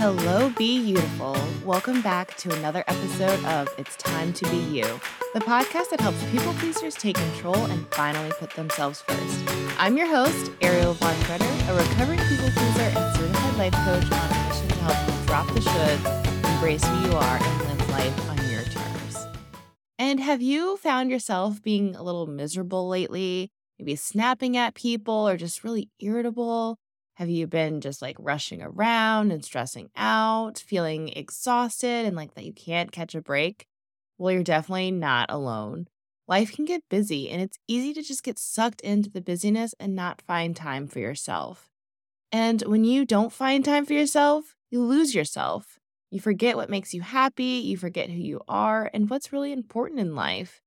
Hello, 0.00 0.48
Be 0.56 0.82
Beautiful. 0.82 1.36
Welcome 1.62 2.00
back 2.00 2.34
to 2.38 2.50
another 2.54 2.82
episode 2.88 3.44
of 3.44 3.68
It's 3.76 3.96
Time 3.96 4.32
to 4.32 4.46
Be 4.46 4.56
You, 4.56 4.98
the 5.34 5.40
podcast 5.40 5.90
that 5.90 6.00
helps 6.00 6.24
people 6.30 6.54
pleasers 6.54 6.94
take 6.94 7.16
control 7.16 7.66
and 7.66 7.86
finally 7.92 8.30
put 8.38 8.48
themselves 8.52 9.02
first. 9.02 9.44
I'm 9.78 9.98
your 9.98 10.06
host, 10.06 10.52
Ariel 10.62 10.94
Von 10.94 11.14
Tretter, 11.16 11.68
a 11.68 11.74
recovering 11.74 12.18
people 12.18 12.48
pleaser 12.48 12.80
and 12.80 13.14
certified 13.14 13.56
life 13.58 13.74
coach 13.74 14.10
on 14.10 14.30
a 14.30 14.48
mission 14.48 14.68
to 14.68 14.74
help 14.76 15.06
you 15.06 15.26
drop 15.26 15.46
the 15.48 15.60
shoulds, 15.60 16.54
embrace 16.54 16.82
who 16.82 17.06
you 17.06 17.12
are, 17.12 17.38
and 17.38 17.68
live 17.68 17.90
life 17.90 18.30
on 18.30 18.50
your 18.50 18.62
terms. 18.62 19.26
And 19.98 20.18
have 20.18 20.40
you 20.40 20.78
found 20.78 21.10
yourself 21.10 21.62
being 21.62 21.94
a 21.94 22.02
little 22.02 22.26
miserable 22.26 22.88
lately? 22.88 23.50
Maybe 23.78 23.96
snapping 23.96 24.56
at 24.56 24.74
people 24.74 25.28
or 25.28 25.36
just 25.36 25.62
really 25.62 25.90
irritable? 26.00 26.78
Have 27.20 27.30
you 27.30 27.46
been 27.46 27.82
just 27.82 28.02
like 28.02 28.16
rushing 28.18 28.62
around 28.62 29.30
and 29.30 29.44
stressing 29.44 29.90
out, 29.94 30.58
feeling 30.58 31.10
exhausted 31.10 32.06
and 32.06 32.16
like 32.16 32.34
that 32.34 32.46
you 32.46 32.52
can't 32.54 32.90
catch 32.92 33.14
a 33.14 33.22
break? 33.22 33.66
Well, 34.18 34.32
you're 34.32 34.42
definitely 34.42 34.90
not 34.90 35.30
alone. 35.30 35.88
Life 36.26 36.52
can 36.52 36.64
get 36.64 36.88
busy 36.88 37.30
and 37.30 37.42
it's 37.42 37.58
easy 37.68 37.94
to 37.94 38.02
just 38.02 38.24
get 38.24 38.38
sucked 38.38 38.80
into 38.80 39.10
the 39.10 39.20
busyness 39.20 39.74
and 39.78 39.94
not 39.94 40.22
find 40.26 40.56
time 40.56 40.88
for 40.88 40.98
yourself. 40.98 41.70
And 42.32 42.62
when 42.62 42.84
you 42.84 43.04
don't 43.06 43.32
find 43.32 43.64
time 43.64 43.86
for 43.86 43.94
yourself, 43.94 44.56
you 44.70 44.82
lose 44.82 45.14
yourself. 45.14 45.78
You 46.10 46.20
forget 46.20 46.56
what 46.56 46.70
makes 46.70 46.94
you 46.94 47.02
happy, 47.02 47.44
you 47.64 47.76
forget 47.78 48.10
who 48.10 48.18
you 48.20 48.42
are, 48.48 48.90
and 48.94 49.10
what's 49.10 49.32
really 49.32 49.52
important 49.52 50.00
in 50.00 50.14
life. 50.16 50.60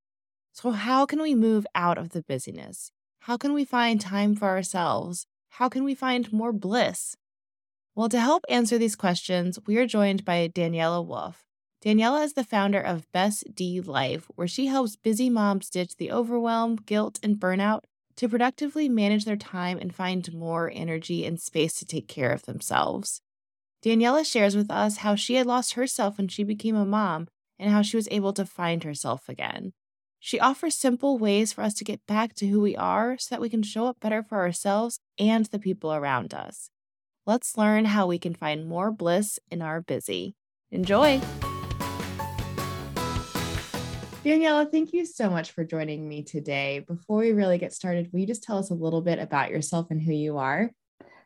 So, 0.54 0.70
how 0.72 1.06
can 1.06 1.22
we 1.22 1.34
move 1.34 1.66
out 1.74 1.98
of 1.98 2.10
the 2.10 2.22
busyness? 2.22 2.92
How 3.20 3.36
can 3.38 3.54
we 3.54 3.64
find 3.64 4.00
time 4.00 4.36
for 4.36 4.48
ourselves? 4.48 5.26
How 5.58 5.68
can 5.68 5.84
we 5.84 5.94
find 5.94 6.32
more 6.32 6.52
bliss? 6.52 7.16
Well, 7.94 8.08
to 8.08 8.18
help 8.18 8.42
answer 8.48 8.76
these 8.76 8.96
questions, 8.96 9.56
we 9.68 9.76
are 9.76 9.86
joined 9.86 10.24
by 10.24 10.48
Daniela 10.48 11.06
Wolf. 11.06 11.44
Daniela 11.80 12.24
is 12.24 12.32
the 12.32 12.42
founder 12.42 12.80
of 12.80 13.06
Best 13.12 13.54
D 13.54 13.80
Life, 13.80 14.26
where 14.34 14.48
she 14.48 14.66
helps 14.66 14.96
busy 14.96 15.30
moms 15.30 15.70
ditch 15.70 15.94
the 15.96 16.10
overwhelm, 16.10 16.74
guilt, 16.74 17.20
and 17.22 17.36
burnout 17.36 17.82
to 18.16 18.28
productively 18.28 18.88
manage 18.88 19.26
their 19.26 19.36
time 19.36 19.78
and 19.78 19.94
find 19.94 20.34
more 20.34 20.72
energy 20.74 21.24
and 21.24 21.40
space 21.40 21.78
to 21.78 21.84
take 21.84 22.08
care 22.08 22.32
of 22.32 22.46
themselves. 22.46 23.20
Daniela 23.80 24.26
shares 24.26 24.56
with 24.56 24.72
us 24.72 24.98
how 24.98 25.14
she 25.14 25.36
had 25.36 25.46
lost 25.46 25.74
herself 25.74 26.18
when 26.18 26.26
she 26.26 26.42
became 26.42 26.74
a 26.74 26.84
mom 26.84 27.28
and 27.60 27.70
how 27.70 27.82
she 27.82 27.96
was 27.96 28.08
able 28.10 28.32
to 28.32 28.44
find 28.44 28.82
herself 28.82 29.28
again. 29.28 29.72
She 30.26 30.40
offers 30.40 30.74
simple 30.74 31.18
ways 31.18 31.52
for 31.52 31.60
us 31.60 31.74
to 31.74 31.84
get 31.84 32.00
back 32.06 32.32
to 32.36 32.46
who 32.46 32.58
we 32.58 32.74
are 32.74 33.18
so 33.18 33.34
that 33.34 33.42
we 33.42 33.50
can 33.50 33.62
show 33.62 33.84
up 33.84 34.00
better 34.00 34.22
for 34.22 34.38
ourselves 34.38 34.98
and 35.18 35.44
the 35.44 35.58
people 35.58 35.92
around 35.92 36.32
us. 36.32 36.70
Let's 37.26 37.58
learn 37.58 37.84
how 37.84 38.06
we 38.06 38.18
can 38.18 38.34
find 38.34 38.66
more 38.66 38.90
bliss 38.90 39.38
in 39.50 39.60
our 39.60 39.82
busy. 39.82 40.34
Enjoy! 40.70 41.20
Daniela, 44.24 44.70
thank 44.70 44.94
you 44.94 45.04
so 45.04 45.28
much 45.28 45.50
for 45.50 45.62
joining 45.62 46.08
me 46.08 46.22
today. 46.22 46.78
Before 46.88 47.18
we 47.18 47.32
really 47.32 47.58
get 47.58 47.74
started, 47.74 48.08
will 48.10 48.20
you 48.20 48.26
just 48.26 48.42
tell 48.42 48.56
us 48.56 48.70
a 48.70 48.74
little 48.74 49.02
bit 49.02 49.18
about 49.18 49.50
yourself 49.50 49.88
and 49.90 50.00
who 50.00 50.14
you 50.14 50.38
are? 50.38 50.70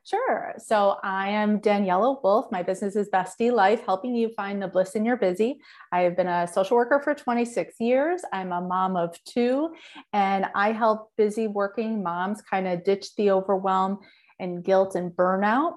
Sure. 0.09 0.55
So 0.57 0.97
I 1.03 1.29
am 1.29 1.61
Daniela 1.61 2.23
Wolf. 2.23 2.51
My 2.51 2.63
business 2.63 2.97
is 2.97 3.11
Bestie 3.11 3.53
Life, 3.53 3.83
helping 3.85 4.15
you 4.15 4.31
find 4.31 4.63
the 4.63 4.67
bliss 4.67 4.95
in 4.95 5.05
your 5.05 5.19
busy. 5.19 5.61
I 5.93 6.01
have 6.01 6.17
been 6.17 6.29
a 6.29 6.49
social 6.49 6.79
worker 6.79 6.99
for 6.99 7.15
26 7.15 7.75
years. 7.79 8.23
I'm 8.33 8.51
a 8.51 8.63
mom 8.63 8.97
of 8.97 9.23
two, 9.25 9.75
and 10.15 10.47
I 10.55 10.73
help 10.73 11.13
busy 11.19 11.47
working 11.47 12.03
moms 12.03 12.41
kind 12.41 12.67
of 12.67 12.85
ditch 12.85 13.15
the 13.17 13.33
overwhelm 13.33 13.99
and 14.41 14.65
guilt 14.65 14.95
and 14.95 15.13
burnout, 15.13 15.75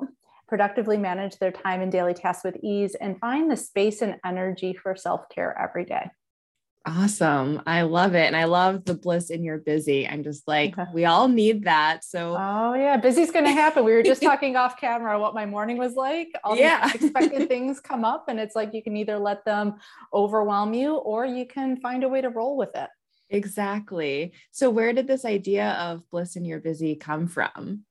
productively 0.47 0.97
manage 0.97 1.37
their 1.37 1.51
time 1.51 1.81
and 1.81 1.91
daily 1.91 2.13
tasks 2.13 2.45
with 2.45 2.55
ease, 2.63 2.95
and 2.95 3.19
find 3.19 3.51
the 3.51 3.57
space 3.57 4.01
and 4.01 4.15
energy 4.23 4.73
for 4.73 4.95
self 4.95 5.27
care 5.27 5.57
every 5.59 5.83
day. 5.83 6.09
Awesome. 6.83 7.61
I 7.67 7.83
love 7.83 8.15
it. 8.15 8.25
And 8.25 8.35
I 8.35 8.45
love 8.45 8.85
the 8.85 8.95
bliss 8.95 9.29
in 9.29 9.43
your 9.43 9.59
busy. 9.59 10.07
I'm 10.07 10.23
just 10.23 10.47
like, 10.47 10.75
we 10.93 11.05
all 11.05 11.27
need 11.27 11.65
that. 11.65 12.03
So, 12.03 12.35
oh, 12.37 12.73
yeah, 12.73 12.97
busy's 12.97 13.29
going 13.29 13.45
to 13.45 13.51
happen. 13.51 13.85
We 13.85 13.93
were 13.93 14.01
just 14.01 14.21
talking 14.23 14.55
off 14.55 14.79
camera 14.79 15.19
what 15.19 15.35
my 15.35 15.45
morning 15.45 15.77
was 15.77 15.93
like. 15.93 16.29
All 16.43 16.57
yeah. 16.57 16.87
these 16.87 17.03
expected 17.03 17.47
things 17.47 17.79
come 17.79 18.03
up, 18.03 18.25
and 18.29 18.39
it's 18.39 18.55
like 18.55 18.73
you 18.73 18.81
can 18.81 18.97
either 18.97 19.19
let 19.19 19.45
them 19.45 19.75
overwhelm 20.11 20.73
you 20.73 20.95
or 20.95 21.23
you 21.23 21.45
can 21.45 21.77
find 21.77 22.03
a 22.03 22.09
way 22.09 22.21
to 22.21 22.29
roll 22.29 22.57
with 22.57 22.75
it. 22.75 22.89
Exactly. 23.29 24.33
So, 24.49 24.71
where 24.71 24.91
did 24.91 25.07
this 25.07 25.23
idea 25.23 25.71
of 25.73 26.09
bliss 26.09 26.35
in 26.35 26.45
your 26.45 26.59
busy 26.59 26.95
come 26.95 27.27
from? 27.27 27.85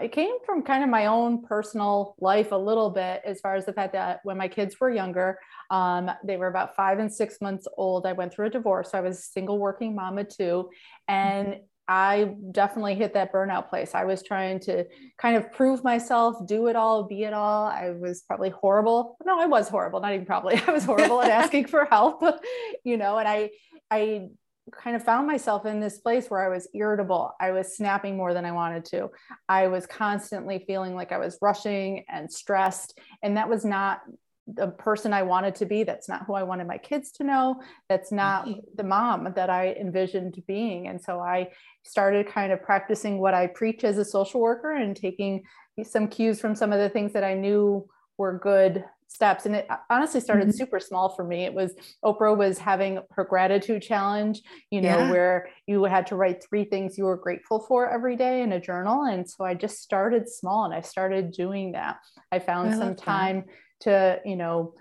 It 0.00 0.12
came 0.12 0.36
from 0.44 0.62
kind 0.62 0.82
of 0.82 0.90
my 0.90 1.06
own 1.06 1.42
personal 1.42 2.16
life 2.20 2.52
a 2.52 2.56
little 2.56 2.90
bit 2.90 3.22
as 3.24 3.40
far 3.40 3.54
as 3.54 3.64
the 3.64 3.72
fact 3.72 3.92
that 3.92 4.20
when 4.24 4.36
my 4.36 4.48
kids 4.48 4.76
were 4.80 4.90
younger 4.90 5.38
um, 5.70 6.10
they 6.24 6.36
were 6.36 6.48
about 6.48 6.74
five 6.74 6.98
and 6.98 7.12
six 7.12 7.40
months 7.40 7.68
old 7.76 8.06
i 8.06 8.12
went 8.12 8.32
through 8.32 8.46
a 8.46 8.50
divorce 8.50 8.90
so 8.90 8.98
i 8.98 9.00
was 9.00 9.18
a 9.18 9.22
single 9.22 9.58
working 9.58 9.94
mama 9.94 10.24
too 10.24 10.68
and 11.08 11.56
I 11.88 12.34
definitely 12.50 12.96
hit 12.96 13.14
that 13.14 13.32
burnout 13.32 13.68
place. 13.68 13.94
I 13.94 14.04
was 14.04 14.22
trying 14.22 14.58
to 14.60 14.86
kind 15.18 15.36
of 15.36 15.52
prove 15.52 15.84
myself, 15.84 16.44
do 16.44 16.66
it 16.66 16.74
all, 16.74 17.04
be 17.04 17.22
it 17.22 17.32
all. 17.32 17.66
I 17.66 17.90
was 17.90 18.22
probably 18.22 18.50
horrible. 18.50 19.16
No, 19.24 19.38
I 19.38 19.46
was 19.46 19.68
horrible, 19.68 20.00
not 20.00 20.12
even 20.12 20.26
probably. 20.26 20.60
I 20.66 20.72
was 20.72 20.84
horrible 20.84 21.22
at 21.22 21.30
asking 21.44 21.68
for 21.68 21.84
help, 21.84 22.22
you 22.84 22.96
know, 22.96 23.18
and 23.18 23.28
I 23.28 23.50
I 23.90 24.28
kind 24.72 24.96
of 24.96 25.04
found 25.04 25.26
myself 25.26 25.66
in 25.66 25.80
this 25.80 25.98
place 25.98 26.28
where 26.28 26.44
I 26.44 26.48
was 26.48 26.68
irritable. 26.74 27.34
I 27.40 27.52
was 27.52 27.76
snapping 27.76 28.16
more 28.16 28.34
than 28.34 28.44
I 28.44 28.52
wanted 28.52 28.84
to. 28.86 29.10
I 29.48 29.68
was 29.68 29.86
constantly 29.86 30.64
feeling 30.66 30.94
like 30.94 31.12
I 31.12 31.18
was 31.18 31.38
rushing 31.40 32.04
and 32.08 32.32
stressed. 32.32 32.98
And 33.22 33.36
that 33.36 33.48
was 33.48 33.64
not 33.64 34.02
the 34.46 34.68
person 34.68 35.12
I 35.12 35.22
wanted 35.22 35.56
to 35.56 35.66
be. 35.66 35.82
That's 35.82 36.08
not 36.08 36.24
who 36.26 36.34
I 36.34 36.44
wanted 36.44 36.66
my 36.66 36.78
kids 36.78 37.10
to 37.12 37.24
know. 37.24 37.62
That's 37.88 38.12
not 38.12 38.46
mm-hmm. 38.46 38.60
the 38.76 38.84
mom 38.84 39.32
that 39.34 39.50
I 39.50 39.72
envisioned 39.72 40.40
being. 40.46 40.86
And 40.86 41.00
so 41.00 41.20
I 41.20 41.50
started 41.84 42.28
kind 42.28 42.52
of 42.52 42.62
practicing 42.62 43.18
what 43.18 43.34
I 43.34 43.48
preach 43.48 43.84
as 43.84 43.98
a 43.98 44.04
social 44.04 44.40
worker 44.40 44.72
and 44.72 44.96
taking 44.96 45.42
some 45.84 46.08
cues 46.08 46.40
from 46.40 46.54
some 46.54 46.72
of 46.72 46.78
the 46.78 46.88
things 46.88 47.12
that 47.12 47.24
I 47.24 47.34
knew 47.34 47.88
were 48.18 48.38
good 48.38 48.84
steps 49.16 49.46
and 49.46 49.56
it 49.56 49.66
honestly 49.88 50.20
started 50.20 50.46
mm-hmm. 50.46 50.56
super 50.56 50.78
small 50.78 51.08
for 51.08 51.24
me 51.24 51.44
it 51.44 51.54
was 51.54 51.74
oprah 52.04 52.36
was 52.36 52.58
having 52.58 53.00
her 53.10 53.24
gratitude 53.24 53.80
challenge 53.80 54.42
you 54.70 54.80
know 54.82 54.98
yeah. 54.98 55.10
where 55.10 55.48
you 55.66 55.82
had 55.84 56.06
to 56.06 56.16
write 56.16 56.44
three 56.44 56.64
things 56.64 56.98
you 56.98 57.04
were 57.04 57.16
grateful 57.16 57.58
for 57.58 57.88
every 57.88 58.14
day 58.14 58.42
in 58.42 58.52
a 58.52 58.60
journal 58.60 59.04
and 59.04 59.28
so 59.28 59.42
i 59.42 59.54
just 59.54 59.82
started 59.82 60.28
small 60.28 60.66
and 60.66 60.74
i 60.74 60.82
started 60.82 61.32
doing 61.32 61.72
that 61.72 61.96
i 62.30 62.38
found 62.38 62.74
I 62.74 62.78
some 62.78 62.94
time 62.94 63.44
that. 63.80 64.20
to 64.24 64.28
you 64.28 64.36
know 64.36 64.74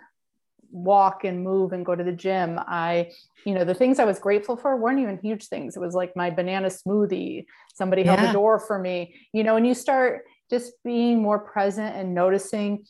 walk 0.69 1.23
and 1.23 1.41
move 1.41 1.72
and 1.72 1.85
go 1.85 1.96
to 1.96 2.03
the 2.03 2.12
gym 2.12 2.59
i 2.67 3.09
you 3.46 3.53
know 3.53 3.63
the 3.63 3.73
things 3.73 4.00
i 4.00 4.03
was 4.03 4.19
grateful 4.19 4.57
for 4.57 4.75
weren't 4.75 5.00
even 5.00 5.17
huge 5.19 5.47
things 5.47 5.78
it 5.78 5.79
was 5.79 5.96
like 5.96 6.13
my 6.17 6.29
banana 6.29 6.67
smoothie 6.67 7.46
somebody 7.73 8.02
yeah. 8.02 8.16
held 8.16 8.29
the 8.29 8.34
door 8.34 8.59
for 8.59 8.78
me 8.78 9.16
you 9.31 9.44
know 9.46 9.56
and 9.56 9.66
you 9.66 9.73
start 9.73 10.23
just 10.50 10.73
being 10.84 11.22
more 11.22 11.40
present 11.40 11.96
and 11.96 12.13
noticing 12.13 12.85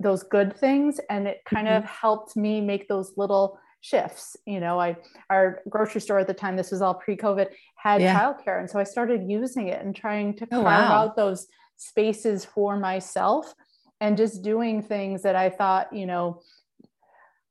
those 0.00 0.22
good 0.22 0.56
things 0.56 1.00
and 1.10 1.26
it 1.26 1.40
kind 1.44 1.66
mm-hmm. 1.66 1.78
of 1.78 1.84
helped 1.84 2.36
me 2.36 2.60
make 2.60 2.88
those 2.88 3.12
little 3.16 3.58
shifts 3.80 4.36
you 4.46 4.58
know 4.60 4.80
i 4.80 4.96
our 5.30 5.60
grocery 5.68 6.00
store 6.00 6.18
at 6.18 6.26
the 6.26 6.34
time 6.34 6.56
this 6.56 6.70
was 6.70 6.82
all 6.82 6.94
pre-covid 6.94 7.48
had 7.76 8.02
yeah. 8.02 8.18
childcare 8.18 8.58
and 8.58 8.68
so 8.68 8.78
i 8.78 8.84
started 8.84 9.22
using 9.28 9.68
it 9.68 9.84
and 9.84 9.94
trying 9.94 10.34
to 10.34 10.44
oh, 10.46 10.62
carve 10.62 10.64
wow. 10.64 11.04
out 11.04 11.16
those 11.16 11.46
spaces 11.76 12.44
for 12.44 12.78
myself 12.78 13.54
and 14.00 14.16
just 14.16 14.42
doing 14.42 14.82
things 14.82 15.22
that 15.22 15.36
i 15.36 15.48
thought 15.48 15.92
you 15.92 16.06
know 16.06 16.40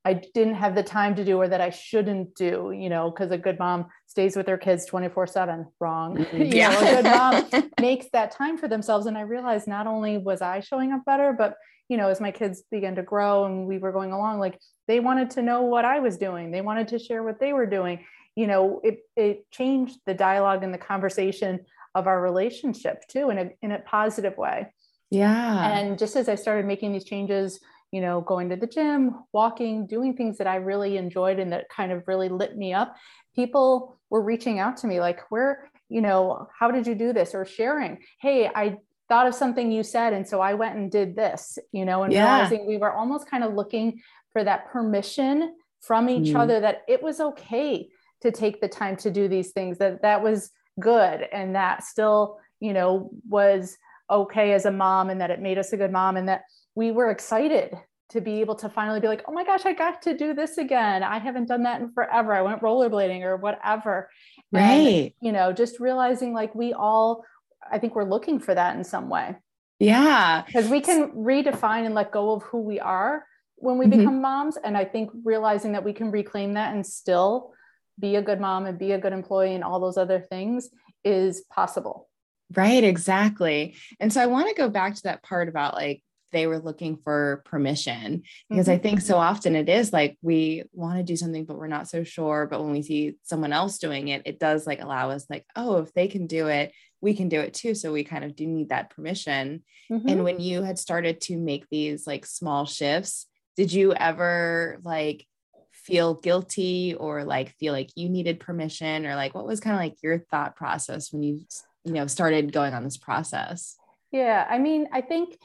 I 0.05 0.13
didn't 0.13 0.53
have 0.53 0.75
the 0.75 0.83
time 0.83 1.15
to 1.15 1.25
do 1.25 1.37
or 1.37 1.47
that 1.47 1.61
I 1.61 1.71
shouldn't 1.71 2.35
do, 2.35 2.71
you 2.71 2.89
know, 2.89 3.09
because 3.09 3.31
a 3.31 3.39
good 3.39 3.57
mom 3.57 3.87
stays 4.05 4.35
with 4.35 4.45
their 4.45 4.57
kids 4.57 4.85
24 4.85 5.25
7. 5.27 5.65
Wrong. 5.79 6.15
Mm-hmm. 6.25 6.41
yeah. 6.43 6.69
Know, 6.69 6.79
a 6.79 7.01
good 7.01 7.05
mom 7.05 7.71
makes 7.81 8.05
that 8.13 8.29
time 8.29 8.57
for 8.57 8.67
themselves. 8.67 9.07
And 9.07 9.17
I 9.17 9.21
realized 9.21 9.67
not 9.67 9.87
only 9.87 10.19
was 10.19 10.43
I 10.43 10.59
showing 10.59 10.91
up 10.91 11.03
better, 11.05 11.33
but 11.33 11.55
you 11.89 11.97
know, 11.97 12.09
as 12.09 12.19
my 12.19 12.31
kids 12.31 12.63
began 12.71 12.95
to 12.95 13.03
grow 13.03 13.45
and 13.45 13.67
we 13.67 13.77
were 13.77 13.91
going 13.91 14.11
along, 14.11 14.39
like 14.39 14.59
they 14.87 14.99
wanted 14.99 15.31
to 15.31 15.41
know 15.41 15.63
what 15.63 15.85
I 15.85 15.99
was 15.99 16.17
doing. 16.17 16.51
They 16.51 16.61
wanted 16.61 16.87
to 16.89 16.99
share 16.99 17.23
what 17.23 17.39
they 17.39 17.53
were 17.53 17.65
doing. 17.65 18.05
You 18.35 18.47
know, 18.47 18.81
it 18.83 18.99
it 19.15 19.49
changed 19.51 19.99
the 20.05 20.13
dialogue 20.13 20.63
and 20.63 20.73
the 20.73 20.79
conversation 20.79 21.65
of 21.93 22.07
our 22.07 22.21
relationship 22.21 23.07
too 23.07 23.29
in 23.29 23.37
a 23.37 23.49
in 23.61 23.71
a 23.71 23.79
positive 23.79 24.37
way. 24.37 24.67
Yeah. 25.11 25.69
And 25.71 25.97
just 25.97 26.15
as 26.15 26.27
I 26.27 26.35
started 26.35 26.65
making 26.65 26.91
these 26.91 27.05
changes, 27.05 27.59
you 27.91 28.01
know, 28.01 28.21
going 28.21 28.49
to 28.49 28.55
the 28.55 28.67
gym, 28.67 29.15
walking, 29.31 29.87
doing 29.87 30.15
things 30.15 30.37
that 30.39 30.47
I 30.47 30.57
really 30.57 30.97
enjoyed 30.97 31.39
and 31.39 31.53
that 31.53 31.69
kind 31.69 31.91
of 31.91 32.03
really 32.07 32.29
lit 32.29 32.57
me 32.57 32.73
up, 32.73 32.95
people 33.35 33.97
were 34.09 34.21
reaching 34.21 34.59
out 34.59 34.77
to 34.77 34.87
me 34.87 34.99
like, 34.99 35.21
where, 35.29 35.69
you 35.87 36.01
know, 36.01 36.47
how 36.57 36.71
did 36.71 36.87
you 36.87 36.95
do 36.95 37.13
this? 37.13 37.35
Or 37.35 37.45
sharing, 37.45 37.99
hey, 38.19 38.47
I 38.53 38.77
thought 39.07 39.27
of 39.27 39.35
something 39.35 39.71
you 39.71 39.83
said 39.83 40.13
and 40.13 40.27
so 40.27 40.41
i 40.41 40.53
went 40.53 40.75
and 40.75 40.91
did 40.91 41.15
this 41.15 41.57
you 41.71 41.85
know 41.85 42.03
and 42.03 42.13
yeah. 42.13 42.35
realizing 42.35 42.65
we 42.65 42.77
were 42.77 42.91
almost 42.91 43.29
kind 43.29 43.43
of 43.43 43.53
looking 43.53 44.01
for 44.33 44.43
that 44.43 44.67
permission 44.71 45.53
from 45.81 46.09
each 46.09 46.33
mm. 46.33 46.39
other 46.39 46.59
that 46.59 46.81
it 46.87 47.01
was 47.01 47.19
okay 47.19 47.87
to 48.21 48.31
take 48.31 48.59
the 48.61 48.67
time 48.67 48.95
to 48.95 49.11
do 49.11 49.27
these 49.27 49.51
things 49.51 49.77
that 49.77 50.01
that 50.01 50.23
was 50.23 50.51
good 50.79 51.27
and 51.31 51.55
that 51.55 51.83
still 51.83 52.39
you 52.59 52.73
know 52.73 53.11
was 53.29 53.77
okay 54.09 54.53
as 54.53 54.65
a 54.65 54.71
mom 54.71 55.09
and 55.09 55.21
that 55.21 55.31
it 55.31 55.39
made 55.39 55.57
us 55.57 55.73
a 55.73 55.77
good 55.77 55.91
mom 55.91 56.17
and 56.17 56.27
that 56.27 56.43
we 56.75 56.91
were 56.91 57.09
excited 57.09 57.75
to 58.09 58.21
be 58.21 58.39
able 58.41 58.55
to 58.55 58.69
finally 58.69 58.99
be 58.99 59.07
like, 59.07 59.23
oh 59.27 59.33
my 59.33 59.43
gosh, 59.43 59.65
I 59.65 59.73
got 59.73 60.01
to 60.03 60.15
do 60.15 60.33
this 60.33 60.57
again. 60.57 61.01
I 61.01 61.17
haven't 61.17 61.47
done 61.47 61.63
that 61.63 61.81
in 61.81 61.91
forever. 61.91 62.33
I 62.33 62.41
went 62.41 62.61
rollerblading 62.61 63.23
or 63.23 63.37
whatever. 63.37 64.09
Right. 64.51 64.61
And, 64.61 65.11
you 65.21 65.31
know, 65.31 65.51
just 65.51 65.79
realizing 65.79 66.33
like 66.33 66.53
we 66.53 66.73
all, 66.73 67.23
I 67.71 67.79
think 67.79 67.95
we're 67.95 68.09
looking 68.09 68.39
for 68.39 68.53
that 68.53 68.75
in 68.75 68.83
some 68.83 69.09
way. 69.09 69.35
Yeah. 69.79 70.43
Because 70.45 70.69
we 70.69 70.81
can 70.81 71.11
redefine 71.11 71.85
and 71.85 71.95
let 71.95 72.11
go 72.11 72.31
of 72.31 72.43
who 72.43 72.61
we 72.61 72.79
are 72.79 73.25
when 73.57 73.77
we 73.77 73.85
mm-hmm. 73.85 73.99
become 73.99 74.21
moms. 74.21 74.57
And 74.57 74.77
I 74.77 74.85
think 74.85 75.11
realizing 75.23 75.73
that 75.73 75.83
we 75.83 75.93
can 75.93 76.11
reclaim 76.11 76.53
that 76.53 76.73
and 76.73 76.85
still 76.85 77.53
be 77.99 78.15
a 78.15 78.21
good 78.21 78.39
mom 78.39 78.65
and 78.65 78.77
be 78.77 78.91
a 78.91 78.99
good 78.99 79.13
employee 79.13 79.55
and 79.55 79.63
all 79.63 79.79
those 79.79 79.97
other 79.97 80.19
things 80.19 80.69
is 81.03 81.43
possible. 81.49 82.09
Right, 82.53 82.83
exactly. 82.83 83.75
And 83.99 84.13
so 84.13 84.21
I 84.21 84.27
want 84.27 84.49
to 84.49 84.55
go 84.55 84.69
back 84.69 84.95
to 84.95 85.03
that 85.03 85.23
part 85.23 85.49
about 85.49 85.73
like 85.73 86.03
they 86.31 86.47
were 86.47 86.59
looking 86.59 86.97
for 86.97 87.41
permission 87.45 88.23
because 88.49 88.67
mm-hmm. 88.67 88.75
I 88.75 88.77
think 88.77 89.01
so 89.01 89.15
often 89.15 89.55
it 89.55 89.69
is 89.69 89.93
like 89.93 90.17
we 90.21 90.63
want 90.73 90.97
to 90.97 91.03
do 91.03 91.15
something, 91.15 91.45
but 91.45 91.57
we're 91.57 91.67
not 91.67 91.87
so 91.87 92.03
sure. 92.03 92.47
But 92.49 92.61
when 92.61 92.71
we 92.71 92.81
see 92.81 93.15
someone 93.23 93.53
else 93.53 93.77
doing 93.77 94.09
it, 94.09 94.23
it 94.25 94.37
does 94.37 94.67
like 94.67 94.81
allow 94.81 95.11
us, 95.11 95.25
like, 95.29 95.45
oh, 95.55 95.77
if 95.77 95.93
they 95.93 96.07
can 96.07 96.27
do 96.27 96.47
it, 96.47 96.73
we 97.05 97.13
can 97.13 97.29
do 97.29 97.39
it 97.39 97.53
too. 97.53 97.75
So 97.75 97.93
we 97.93 98.03
kind 98.03 98.23
of 98.23 98.35
do 98.35 98.47
need 98.47 98.69
that 98.69 98.89
permission. 98.89 99.63
Mm-hmm. 99.91 100.09
And 100.09 100.23
when 100.23 100.39
you 100.39 100.63
had 100.63 100.79
started 100.79 101.21
to 101.21 101.37
make 101.37 101.69
these 101.69 102.07
like 102.07 102.25
small 102.25 102.65
shifts, 102.65 103.27
did 103.55 103.71
you 103.71 103.93
ever 103.93 104.79
like 104.83 105.27
feel 105.71 106.15
guilty 106.15 106.95
or 106.95 107.23
like 107.23 107.53
feel 107.59 107.73
like 107.73 107.91
you 107.95 108.09
needed 108.09 108.39
permission 108.39 109.05
or 109.05 109.15
like 109.15 109.35
what 109.35 109.45
was 109.45 109.59
kind 109.59 109.75
of 109.75 109.79
like 109.79 110.01
your 110.01 110.17
thought 110.17 110.55
process 110.55 111.13
when 111.13 111.21
you 111.21 111.41
you 111.83 111.93
know 111.93 112.07
started 112.07 112.51
going 112.51 112.73
on 112.73 112.83
this 112.83 112.97
process 112.97 113.75
yeah 114.11 114.47
i 114.49 114.57
mean 114.57 114.87
i 114.91 114.99
think 114.99 115.37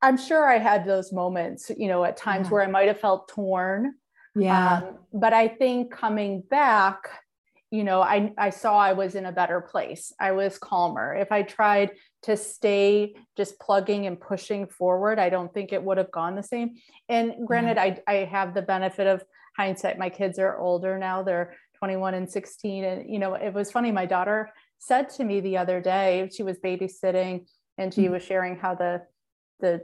i'm 0.00 0.16
sure 0.16 0.48
i 0.48 0.58
had 0.58 0.84
those 0.86 1.12
moments 1.12 1.68
you 1.76 1.88
know 1.88 2.04
at 2.04 2.16
times 2.16 2.46
yeah. 2.46 2.52
where 2.52 2.62
i 2.62 2.68
might 2.68 2.86
have 2.86 3.00
felt 3.00 3.26
torn 3.26 3.92
yeah 4.36 4.82
um, 4.84 4.98
but 5.12 5.32
i 5.32 5.48
think 5.48 5.90
coming 5.90 6.42
back 6.48 7.08
you 7.72 7.84
know 7.84 8.02
I, 8.02 8.32
I 8.38 8.50
saw 8.50 8.78
i 8.78 8.92
was 8.92 9.14
in 9.14 9.26
a 9.26 9.32
better 9.32 9.60
place. 9.60 10.12
I 10.20 10.32
was 10.32 10.58
calmer. 10.58 11.14
If 11.14 11.32
i 11.32 11.42
tried 11.42 11.92
to 12.22 12.36
stay 12.36 13.16
just 13.36 13.58
plugging 13.58 14.06
and 14.06 14.20
pushing 14.20 14.66
forward 14.66 15.18
i 15.18 15.28
don't 15.28 15.52
think 15.52 15.72
it 15.72 15.82
would 15.82 15.98
have 15.98 16.10
gone 16.12 16.36
the 16.36 16.42
same. 16.42 16.74
And 17.08 17.46
granted 17.46 17.76
yeah. 17.76 17.94
I, 18.06 18.12
I 18.14 18.24
have 18.24 18.54
the 18.54 18.62
benefit 18.62 19.06
of 19.06 19.24
hindsight. 19.56 19.98
My 19.98 20.10
kids 20.10 20.38
are 20.38 20.58
older 20.58 20.98
now. 20.98 21.22
They're 21.22 21.54
21 21.78 22.14
and 22.14 22.30
16 22.30 22.84
and 22.84 23.10
you 23.12 23.18
know 23.18 23.34
it 23.34 23.52
was 23.52 23.72
funny. 23.72 23.90
My 23.90 24.06
daughter 24.06 24.50
said 24.78 25.08
to 25.10 25.24
me 25.24 25.40
the 25.40 25.56
other 25.56 25.80
day 25.80 26.28
she 26.34 26.42
was 26.42 26.58
babysitting 26.58 27.46
and 27.78 27.92
she 27.92 28.02
mm-hmm. 28.02 28.12
was 28.12 28.22
sharing 28.22 28.56
how 28.56 28.74
the 28.74 29.02
the 29.60 29.80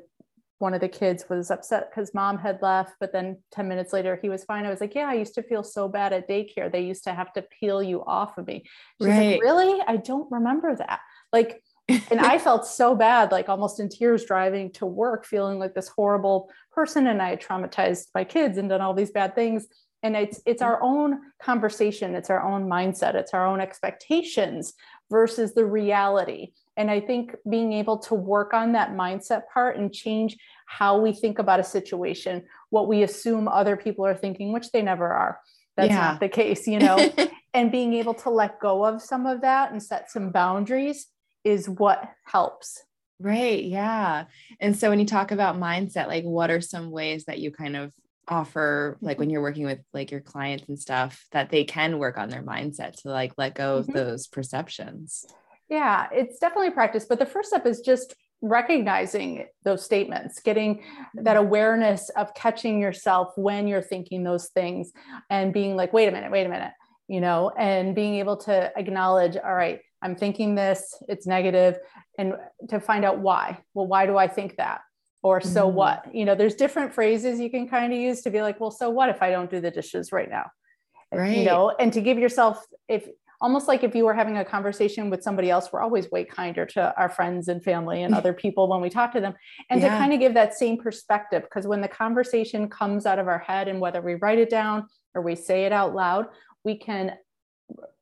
one 0.59 0.75
of 0.75 0.81
the 0.81 0.89
kids 0.89 1.25
was 1.29 1.51
upset 1.51 1.91
because 1.91 2.15
mom 2.15 2.39
had 2.39 2.61
left 2.63 2.93
but 3.01 3.13
then 3.13 3.37
10 3.53 3.69
minutes 3.69 3.93
later 3.93 4.19
he 4.21 4.29
was 4.29 4.45
fine 4.45 4.65
i 4.65 4.71
was 4.71 4.81
like 4.81 4.95
yeah 4.95 5.09
i 5.09 5.15
used 5.15 5.35
to 5.35 5.43
feel 5.43 5.63
so 5.63 5.89
bad 5.89 6.13
at 6.13 6.29
daycare 6.29 6.71
they 6.71 6.83
used 6.83 7.05
to 7.05 7.15
have 7.15 7.33
to 7.33 7.43
peel 7.43 7.83
you 7.83 8.05
off 8.05 8.37
of 8.39 8.47
me 8.47 8.65
she's 9.01 9.09
right. 9.09 9.33
like 9.33 9.43
really 9.43 9.81
i 9.87 9.97
don't 9.97 10.31
remember 10.31 10.75
that 10.75 11.01
like 11.33 11.63
and 12.11 12.21
I 12.21 12.39
felt 12.39 12.67
so 12.67 12.95
bad, 12.95 13.33
like 13.33 13.49
almost 13.49 13.81
in 13.81 13.89
tears 13.89 14.25
driving 14.25 14.71
to 14.73 14.85
work, 14.85 15.25
feeling 15.25 15.59
like 15.59 15.75
this 15.75 15.89
horrible 15.89 16.51
person. 16.71 17.07
And 17.07 17.23
I 17.23 17.31
had 17.31 17.41
traumatized 17.41 18.09
my 18.15 18.25
kids 18.25 18.59
and 18.59 18.69
done 18.69 18.83
all 18.83 18.93
these 18.93 19.11
bad 19.11 19.35
things. 19.35 19.67
And 20.03 20.15
it's 20.15 20.41
it's 20.47 20.63
our 20.63 20.81
own 20.83 21.19
conversation, 21.43 22.15
it's 22.15 22.31
our 22.31 22.43
own 22.47 22.69
mindset, 22.69 23.15
it's 23.15 23.35
our 23.35 23.47
own 23.47 23.61
expectations 23.61 24.75
versus 25.11 25.55
the 25.55 25.65
reality. 25.65 26.53
And 26.79 26.93
I 26.93 27.01
think 27.01 27.35
being 27.51 27.73
able 27.73 27.99
to 27.99 28.15
work 28.15 28.55
on 28.55 28.73
that 28.73 28.93
mindset 28.93 29.43
part 29.53 29.77
and 29.77 29.93
change 29.93 30.39
how 30.67 31.01
we 31.01 31.13
think 31.13 31.41
about 31.41 31.59
a 31.59 31.65
situation, 31.65 32.45
what 32.71 32.87
we 32.87 33.03
assume 33.03 33.49
other 33.49 33.77
people 33.77 34.07
are 34.07 34.15
thinking, 34.15 34.53
which 34.53 34.71
they 34.71 34.81
never 34.81 35.13
are. 35.13 35.41
That's 35.77 35.91
yeah. 35.91 36.01
not 36.01 36.21
the 36.21 36.29
case, 36.29 36.69
you 36.69 36.79
know. 36.79 37.13
and 37.55 37.73
being 37.73 37.95
able 37.95 38.15
to 38.15 38.31
let 38.31 38.61
go 38.61 38.85
of 38.85 39.03
some 39.03 39.27
of 39.27 39.41
that 39.41 39.73
and 39.73 39.83
set 39.83 40.09
some 40.09 40.31
boundaries 40.31 41.09
is 41.43 41.69
what 41.69 42.09
helps. 42.25 42.81
Right. 43.19 43.65
Yeah. 43.65 44.27
And 44.61 44.77
so 44.77 44.89
when 44.89 45.01
you 45.01 45.07
talk 45.07 45.33
about 45.33 45.59
mindset, 45.59 46.07
like 46.07 46.23
what 46.23 46.51
are 46.53 46.61
some 46.61 46.93
ways 46.93 47.25
that 47.25 47.41
you 47.41 47.51
kind 47.51 47.75
of 47.75 47.93
offer, 48.29 48.97
like 49.01 49.19
when 49.19 49.27
mm-hmm. 49.27 49.33
you're 49.33 49.43
working 49.43 49.65
with 49.65 49.81
like 49.93 50.13
your 50.13 50.21
clients 50.21 50.69
and 50.69 50.79
stuff, 50.79 51.27
that 51.33 51.51
they 51.51 51.65
can 51.65 51.99
work 51.99 52.19
on 52.19 52.29
their 52.29 52.43
mindset 52.43 53.03
to 53.03 53.09
like 53.09 53.33
let 53.37 53.57
go 53.57 53.79
of 53.79 53.87
mm-hmm. 53.87 53.97
those 53.97 54.29
perceptions? 54.29 55.27
Yeah, 55.69 56.09
it's 56.13 56.39
definitely 56.39 56.71
practice. 56.71 57.05
But 57.05 57.19
the 57.19 57.27
first 57.27 57.51
step 57.51 57.67
is 57.67 57.81
just 57.81 58.15
recognizing 58.41 59.47
those 59.65 59.85
statements, 59.85 60.41
getting 60.41 60.83
that 61.15 61.37
mm-hmm. 61.37 61.47
awareness 61.47 62.09
of 62.11 62.33
catching 62.35 62.81
yourself 62.81 63.33
when 63.37 63.67
you're 63.67 63.83
thinking 63.83 64.23
those 64.23 64.49
things 64.49 64.93
and 65.29 65.53
being 65.53 65.77
like, 65.77 65.93
wait 65.93 66.09
a 66.09 66.13
minute, 66.13 66.31
wait 66.31 66.47
a 66.47 66.49
minute, 66.49 66.73
you 67.09 67.21
know, 67.21 67.51
and 67.59 67.95
being 67.95 68.15
able 68.15 68.37
to 68.37 68.73
acknowledge, 68.79 69.37
all 69.37 69.55
right, 69.55 69.81
I'm 70.01 70.15
thinking 70.15 70.55
this, 70.55 70.95
it's 71.09 71.27
negative, 71.27 71.79
and 72.17 72.35
to 72.69 72.79
find 72.79 73.05
out 73.05 73.19
why. 73.19 73.59
Well, 73.75 73.89
why 73.89 74.07
do 74.07 74.17
I 74.17 74.29
think 74.29 74.57
that? 74.57 74.83
Or 75.23 75.41
so 75.41 75.67
mm-hmm. 75.67 75.77
what? 75.77 76.15
You 76.15 76.25
know, 76.25 76.37
there's 76.37 76.55
different 76.55 76.95
phrases 76.95 77.41
you 77.41 77.51
can 77.51 77.69
kind 77.69 77.93
of 77.93 77.99
use 77.99 78.23
to 78.23 78.31
be 78.31 78.41
like, 78.41 78.61
well, 78.61 78.71
so 78.71 78.89
what 78.89 79.09
if 79.09 79.21
I 79.21 79.31
don't 79.31 79.51
do 79.51 79.61
the 79.61 79.73
dishes 79.73 80.13
right 80.13 80.31
now? 80.31 80.47
Right. 81.13 81.39
You 81.39 81.45
know, 81.45 81.75
and 81.77 81.93
to 81.95 82.01
give 82.01 82.19
yourself, 82.19 82.65
if 82.87 83.09
almost 83.41 83.69
like 83.69 83.85
if 83.85 83.95
you 83.95 84.05
were 84.05 84.15
having 84.15 84.37
a 84.37 84.45
conversation 84.45 85.11
with 85.11 85.23
somebody 85.23 85.51
else, 85.51 85.69
we're 85.73 85.81
always 85.81 86.11
way 86.11 86.25
kinder 86.25 86.67
to 86.67 86.95
our 86.97 87.09
friends 87.09 87.49
and 87.49 87.63
family 87.63 88.03
and 88.03 88.15
other 88.15 88.33
people 88.45 88.69
when 88.69 88.81
we 88.81 88.91
talk 88.91 89.13
to 89.13 89.21
them. 89.21 89.35
And 89.71 89.81
yeah. 89.81 89.91
to 89.91 89.99
kind 89.99 90.13
of 90.13 90.21
give 90.21 90.35
that 90.35 90.55
same 90.55 90.79
perspective, 90.79 91.43
because 91.43 91.67
when 91.67 91.81
the 91.81 91.89
conversation 91.89 92.69
comes 92.69 93.07
out 93.07 93.19
of 93.19 93.29
our 93.29 93.39
head 93.39 93.69
and 93.69 93.81
whether 93.81 94.01
we 94.01 94.15
write 94.15 94.39
it 94.39 94.51
down 94.51 94.87
or 95.15 95.23
we 95.23 95.35
say 95.35 95.65
it 95.65 95.73
out 95.73 95.95
loud, 95.95 96.27
we 96.65 96.77
can 96.77 97.13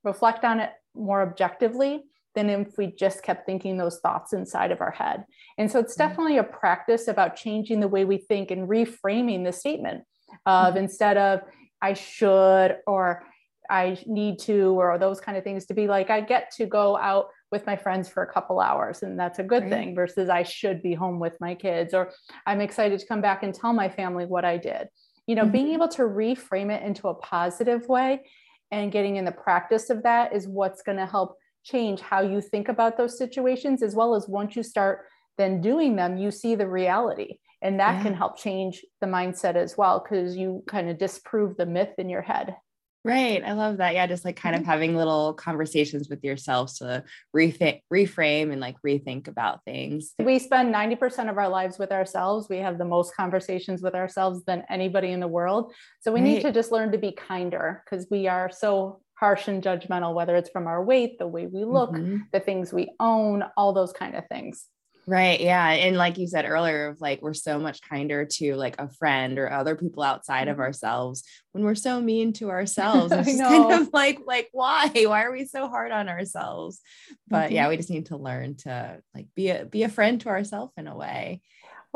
reflect 0.05 0.45
on 0.45 0.61
it 0.61 0.71
more 0.95 1.23
objectively 1.23 2.03
than 2.35 2.51
if 2.51 2.77
we 2.79 2.87
just 2.87 3.23
kept 3.23 3.47
thinking 3.47 3.77
those 3.77 3.99
thoughts 4.01 4.33
inside 4.33 4.71
of 4.71 4.81
our 4.81 4.91
head. 4.91 5.25
And 5.59 5.71
so 5.71 5.81
it's 5.81 5.95
mm-hmm. 5.95 6.09
definitely 6.09 6.39
a 6.39 6.45
practice 6.45 7.09
about 7.09 7.37
changing 7.37 7.81
the 7.81 7.89
way 7.89 8.05
we 8.05 8.19
think 8.19 8.51
and 8.51 8.69
reframing 8.69 9.45
the 9.45 9.53
statement 9.53 10.05
of 10.45 10.75
mm-hmm. 10.75 10.85
instead 10.85 11.17
of 11.17 11.41
I 11.83 11.95
should 11.95 12.77
or 12.87 13.25
I 13.71 13.99
need 14.07 14.39
to 14.41 14.81
or 14.81 14.99
those 14.99 15.21
kind 15.21 15.37
of 15.37 15.45
things 15.45 15.67
to 15.67 15.75
be 15.75 15.87
like 15.87 16.11
I 16.11 16.21
get 16.21 16.51
to 16.57 16.67
go 16.67 16.97
out 16.97 17.29
with 17.53 17.67
my 17.67 17.77
friends 17.77 18.09
for 18.09 18.23
a 18.23 18.33
couple 18.33 18.61
hours 18.61 19.03
and 19.03 19.19
that's 19.19 19.39
a 19.39 19.45
good 19.45 19.65
right. 19.65 19.71
thing 19.71 19.95
versus 19.95 20.29
I 20.29 20.43
should 20.43 20.83
be 20.83 20.95
home 20.95 21.21
with 21.21 21.35
my 21.41 21.55
kids 21.55 21.95
or 21.95 22.13
I'm 22.47 22.61
excited 22.61 22.99
to 23.01 23.07
come 23.07 23.21
back 23.21 23.43
and 23.43 23.55
tell 23.55 23.73
my 23.73 23.89
family 23.89 24.27
what 24.27 24.45
I 24.45 24.57
did. 24.57 24.89
You 25.27 25.35
know, 25.35 25.43
mm-hmm. 25.43 25.53
being 25.53 25.73
able 25.73 25.89
to 25.89 26.03
reframe 26.03 26.71
it 26.71 26.83
into 26.83 27.09
a 27.09 27.15
positive 27.15 27.89
way 27.89 28.23
and 28.71 28.93
getting 28.93 29.17
in 29.17 29.25
the 29.25 29.33
practice 29.33 29.91
of 29.91 30.03
that 30.03 30.35
is 30.35 30.49
what's 30.49 30.83
going 30.83 30.99
to 30.99 31.07
help 31.07 31.37
change 31.65 32.01
how 32.01 32.21
you 32.21 32.41
think 32.41 32.69
about 32.69 32.97
those 32.97 33.19
situations 33.19 33.83
as 33.83 33.95
well 33.95 34.15
as 34.15 34.29
once 34.29 34.55
you 34.55 34.63
start 34.63 35.07
then 35.37 35.61
doing 35.61 35.97
them 35.97 36.17
you 36.17 36.31
see 36.31 36.55
the 36.55 36.69
reality 36.69 37.39
and 37.63 37.81
that 37.81 37.97
yeah. 37.97 38.03
can 38.03 38.15
help 38.15 38.39
change 38.39 38.85
the 39.01 39.07
mindset 39.07 39.57
as 39.57 39.77
well 39.77 40.01
because 40.01 40.37
you 40.37 40.63
kind 40.69 40.89
of 40.89 40.99
disprove 40.99 41.57
the 41.57 41.67
myth 41.67 41.95
in 41.99 42.09
your 42.09 42.23
head 42.23 42.55
Right. 43.07 43.43
I 43.45 43.53
love 43.53 43.79
that. 43.79 43.95
Yeah. 43.95 44.07
Just 44.07 44.25
like 44.25 44.37
kind 44.37 44.57
of 44.57 44.65
having 44.65 44.97
little 44.97 45.35
conversations 45.35 46.09
with 46.09 46.25
yourself 46.25 46.77
to 46.79 47.05
rethink, 47.35 47.83
reframe 47.93 48.53
and 48.53 48.61
like 48.61 48.77
rethink 48.87 49.29
about 49.29 49.65
things. 49.65 50.13
We 50.19 50.39
spend 50.39 50.75
90% 50.75 51.31
of 51.31 51.39
our 51.39 51.49
lives 51.49 51.79
with 51.79 51.93
ourselves. 51.93 52.49
We 52.49 52.59
have 52.59 52.79
the 52.79 52.85
most 52.85 53.15
conversations 53.15 53.83
with 53.83 53.95
ourselves 53.95 54.45
than 54.45 54.65
anybody 54.69 55.13
in 55.13 55.21
the 55.21 55.29
world. 55.29 55.73
So 56.01 56.13
we 56.13 56.21
right. 56.21 56.27
need 56.27 56.43
to 56.43 56.53
just 56.53 56.73
learn 56.73 56.93
to 56.93 56.99
be 56.99 57.13
kinder 57.13 57.83
because 57.85 58.07
we 58.11 58.27
are 58.27 58.51
so 58.51 59.01
harsh 59.15 59.49
and 59.49 59.63
judgmental, 59.63 60.15
whether 60.15 60.37
it's 60.37 60.51
from 60.51 60.67
our 60.67 60.85
weight, 60.85 61.19
the 61.19 61.27
way 61.27 61.47
we 61.47 61.65
look, 61.65 61.93
mm-hmm. 61.93 62.19
the 62.33 62.41
things 62.41 62.73
we 62.73 62.91
own, 63.01 63.43
all 63.57 63.73
those 63.73 63.93
kind 63.93 64.15
of 64.15 64.25
things. 64.29 64.67
Right. 65.09 65.41
Yeah. 65.41 65.69
And 65.69 65.97
like 65.97 66.19
you 66.19 66.27
said 66.27 66.47
earlier, 66.47 66.89
of 66.89 67.01
like 67.01 67.23
we're 67.23 67.33
so 67.33 67.61
much 67.61 67.81
kinder 67.81 68.25
to 68.25 68.57
like 68.57 68.81
a 68.81 68.89
friend 68.89 69.39
or 69.39 69.49
other 69.53 69.77
people 69.77 70.03
outside 70.03 70.49
of 70.49 70.55
mm-hmm. 70.55 70.63
ourselves 70.63 71.23
when 71.53 71.63
we're 71.63 71.77
so 71.77 72.01
mean 72.01 72.33
to 72.35 72.51
ourselves. 72.51 73.13
It's 73.13 73.41
kind 73.41 73.73
of 73.73 73.91
like, 73.93 74.19
like, 74.27 74.49
why? 74.51 74.91
Why 74.93 75.23
are 75.23 75.31
we 75.33 75.45
so 75.45 75.69
hard 75.69 75.93
on 75.93 76.09
ourselves? 76.09 76.81
But 77.29 77.47
mm-hmm. 77.47 77.55
yeah, 77.55 77.69
we 77.69 77.77
just 77.77 77.91
need 77.91 78.07
to 78.07 78.17
learn 78.17 78.57
to 78.59 79.01
like 79.15 79.29
be 79.37 79.51
a 79.51 79.65
be 79.65 79.85
a 79.85 79.89
friend 79.89 80.21
to 80.23 80.29
ourselves 80.29 80.73
in 80.77 80.89
a 80.89 80.97
way. 80.97 81.41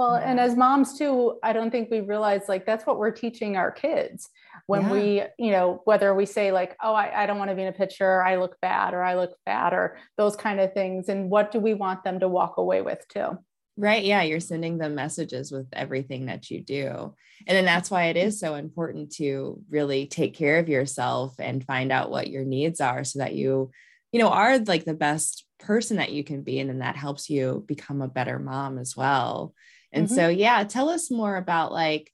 Well, 0.00 0.18
yeah. 0.18 0.30
and 0.30 0.40
as 0.40 0.56
moms 0.56 0.96
too, 0.96 1.38
I 1.42 1.52
don't 1.52 1.70
think 1.70 1.90
we 1.90 2.00
realize 2.00 2.48
like 2.48 2.64
that's 2.64 2.86
what 2.86 2.96
we're 2.96 3.10
teaching 3.10 3.58
our 3.58 3.70
kids 3.70 4.30
when 4.64 4.80
yeah. 4.80 4.92
we, 4.92 5.22
you 5.38 5.52
know, 5.52 5.82
whether 5.84 6.14
we 6.14 6.24
say 6.24 6.52
like, 6.52 6.74
oh, 6.82 6.94
I, 6.94 7.24
I 7.24 7.26
don't 7.26 7.36
want 7.36 7.50
to 7.50 7.54
be 7.54 7.60
in 7.60 7.68
a 7.68 7.72
picture, 7.72 8.22
I 8.22 8.36
look 8.36 8.56
bad, 8.62 8.94
or 8.94 9.02
I 9.02 9.16
look 9.16 9.32
fat, 9.44 9.74
or 9.74 9.98
those 10.16 10.36
kind 10.36 10.58
of 10.58 10.72
things. 10.72 11.10
And 11.10 11.28
what 11.28 11.52
do 11.52 11.60
we 11.60 11.74
want 11.74 12.02
them 12.02 12.18
to 12.20 12.28
walk 12.28 12.56
away 12.56 12.80
with 12.80 13.06
too? 13.08 13.36
Right. 13.76 14.02
Yeah. 14.02 14.22
You're 14.22 14.40
sending 14.40 14.78
them 14.78 14.94
messages 14.94 15.52
with 15.52 15.66
everything 15.74 16.26
that 16.26 16.50
you 16.50 16.62
do. 16.62 17.14
And 17.46 17.54
then 17.54 17.66
that's 17.66 17.90
why 17.90 18.04
it 18.04 18.16
is 18.16 18.40
so 18.40 18.54
important 18.54 19.12
to 19.16 19.60
really 19.68 20.06
take 20.06 20.32
care 20.32 20.60
of 20.60 20.70
yourself 20.70 21.34
and 21.38 21.62
find 21.62 21.92
out 21.92 22.10
what 22.10 22.30
your 22.30 22.46
needs 22.46 22.80
are 22.80 23.04
so 23.04 23.18
that 23.18 23.34
you, 23.34 23.70
you 24.12 24.20
know, 24.20 24.30
are 24.30 24.60
like 24.60 24.86
the 24.86 24.94
best 24.94 25.44
person 25.58 25.98
that 25.98 26.10
you 26.10 26.24
can 26.24 26.40
be. 26.40 26.58
And 26.58 26.70
then 26.70 26.78
that 26.78 26.96
helps 26.96 27.28
you 27.28 27.66
become 27.68 28.00
a 28.00 28.08
better 28.08 28.38
mom 28.38 28.78
as 28.78 28.96
well. 28.96 29.52
And 29.92 30.06
mm-hmm. 30.06 30.14
so, 30.14 30.28
yeah, 30.28 30.62
tell 30.64 30.88
us 30.88 31.10
more 31.10 31.36
about 31.36 31.72
like, 31.72 32.12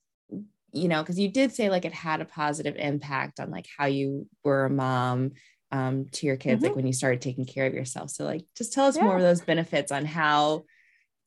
you 0.72 0.88
know, 0.88 1.02
because 1.02 1.18
you 1.18 1.28
did 1.28 1.52
say 1.52 1.70
like 1.70 1.84
it 1.84 1.92
had 1.92 2.20
a 2.20 2.26
positive 2.26 2.76
impact 2.76 3.40
on 3.40 3.50
like 3.50 3.66
how 3.78 3.86
you 3.86 4.28
were 4.44 4.66
a 4.66 4.70
mom 4.70 5.32
um, 5.72 6.06
to 6.12 6.26
your 6.26 6.36
kids, 6.36 6.56
mm-hmm. 6.56 6.66
like 6.66 6.76
when 6.76 6.86
you 6.86 6.92
started 6.92 7.20
taking 7.20 7.46
care 7.46 7.66
of 7.66 7.74
yourself. 7.74 8.10
So, 8.10 8.24
like, 8.24 8.44
just 8.56 8.72
tell 8.72 8.86
us 8.86 8.96
yeah. 8.96 9.04
more 9.04 9.16
of 9.16 9.22
those 9.22 9.40
benefits 9.40 9.90
on 9.90 10.04
how 10.04 10.64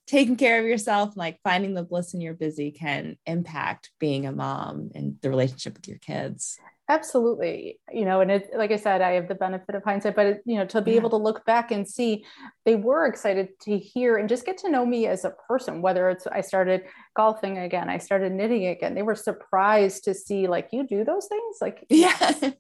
taking 0.08 0.38
care 0.38 0.60
of 0.60 0.66
yourself, 0.66 1.16
like 1.16 1.40
finding 1.44 1.74
the 1.74 1.84
bliss 1.84 2.14
in 2.14 2.22
your 2.22 2.34
busy, 2.34 2.72
can 2.72 3.16
impact 3.26 3.92
being 4.00 4.26
a 4.26 4.32
mom 4.32 4.90
and 4.96 5.18
the 5.22 5.30
relationship 5.30 5.76
with 5.76 5.88
your 5.88 6.00
kids. 6.00 6.58
Absolutely. 6.90 7.80
You 7.94 8.04
know, 8.04 8.22
and 8.22 8.32
it, 8.32 8.50
like 8.58 8.72
I 8.72 8.76
said, 8.76 9.02
I 9.02 9.12
have 9.12 9.28
the 9.28 9.36
benefit 9.36 9.76
of 9.76 9.84
hindsight, 9.84 10.16
but, 10.16 10.26
it, 10.26 10.42
you 10.44 10.58
know, 10.58 10.66
to 10.66 10.82
be 10.82 10.92
yeah. 10.92 10.98
able 10.98 11.12
to 11.12 11.18
look 11.18 11.46
back 11.46 11.70
and 11.70 11.88
see 11.88 12.26
they 12.66 12.76
were 12.76 13.06
excited 13.06 13.50
to 13.62 13.78
hear 13.78 14.18
and 14.18 14.28
just 14.28 14.44
get 14.44 14.58
to 14.60 14.72
know 14.72 14.88
me 14.88 15.06
as 15.06 15.24
a 15.24 15.36
person, 15.48 15.84
whether 15.84 16.10
it's 16.10 16.26
I 16.26 16.42
started 16.42 16.82
golfing 17.16 17.58
again, 17.58 17.90
I 17.90 17.98
started 17.98 18.32
knitting 18.32 18.68
again. 18.68 18.96
They 18.96 19.02
were 19.02 19.16
surprised 19.16 20.04
to 20.06 20.14
see, 20.14 20.48
like, 20.48 20.70
you 20.72 20.86
do 20.86 21.04
those 21.04 21.28
things. 21.28 21.58
Like, 21.62 21.86
yeah. 21.90 22.52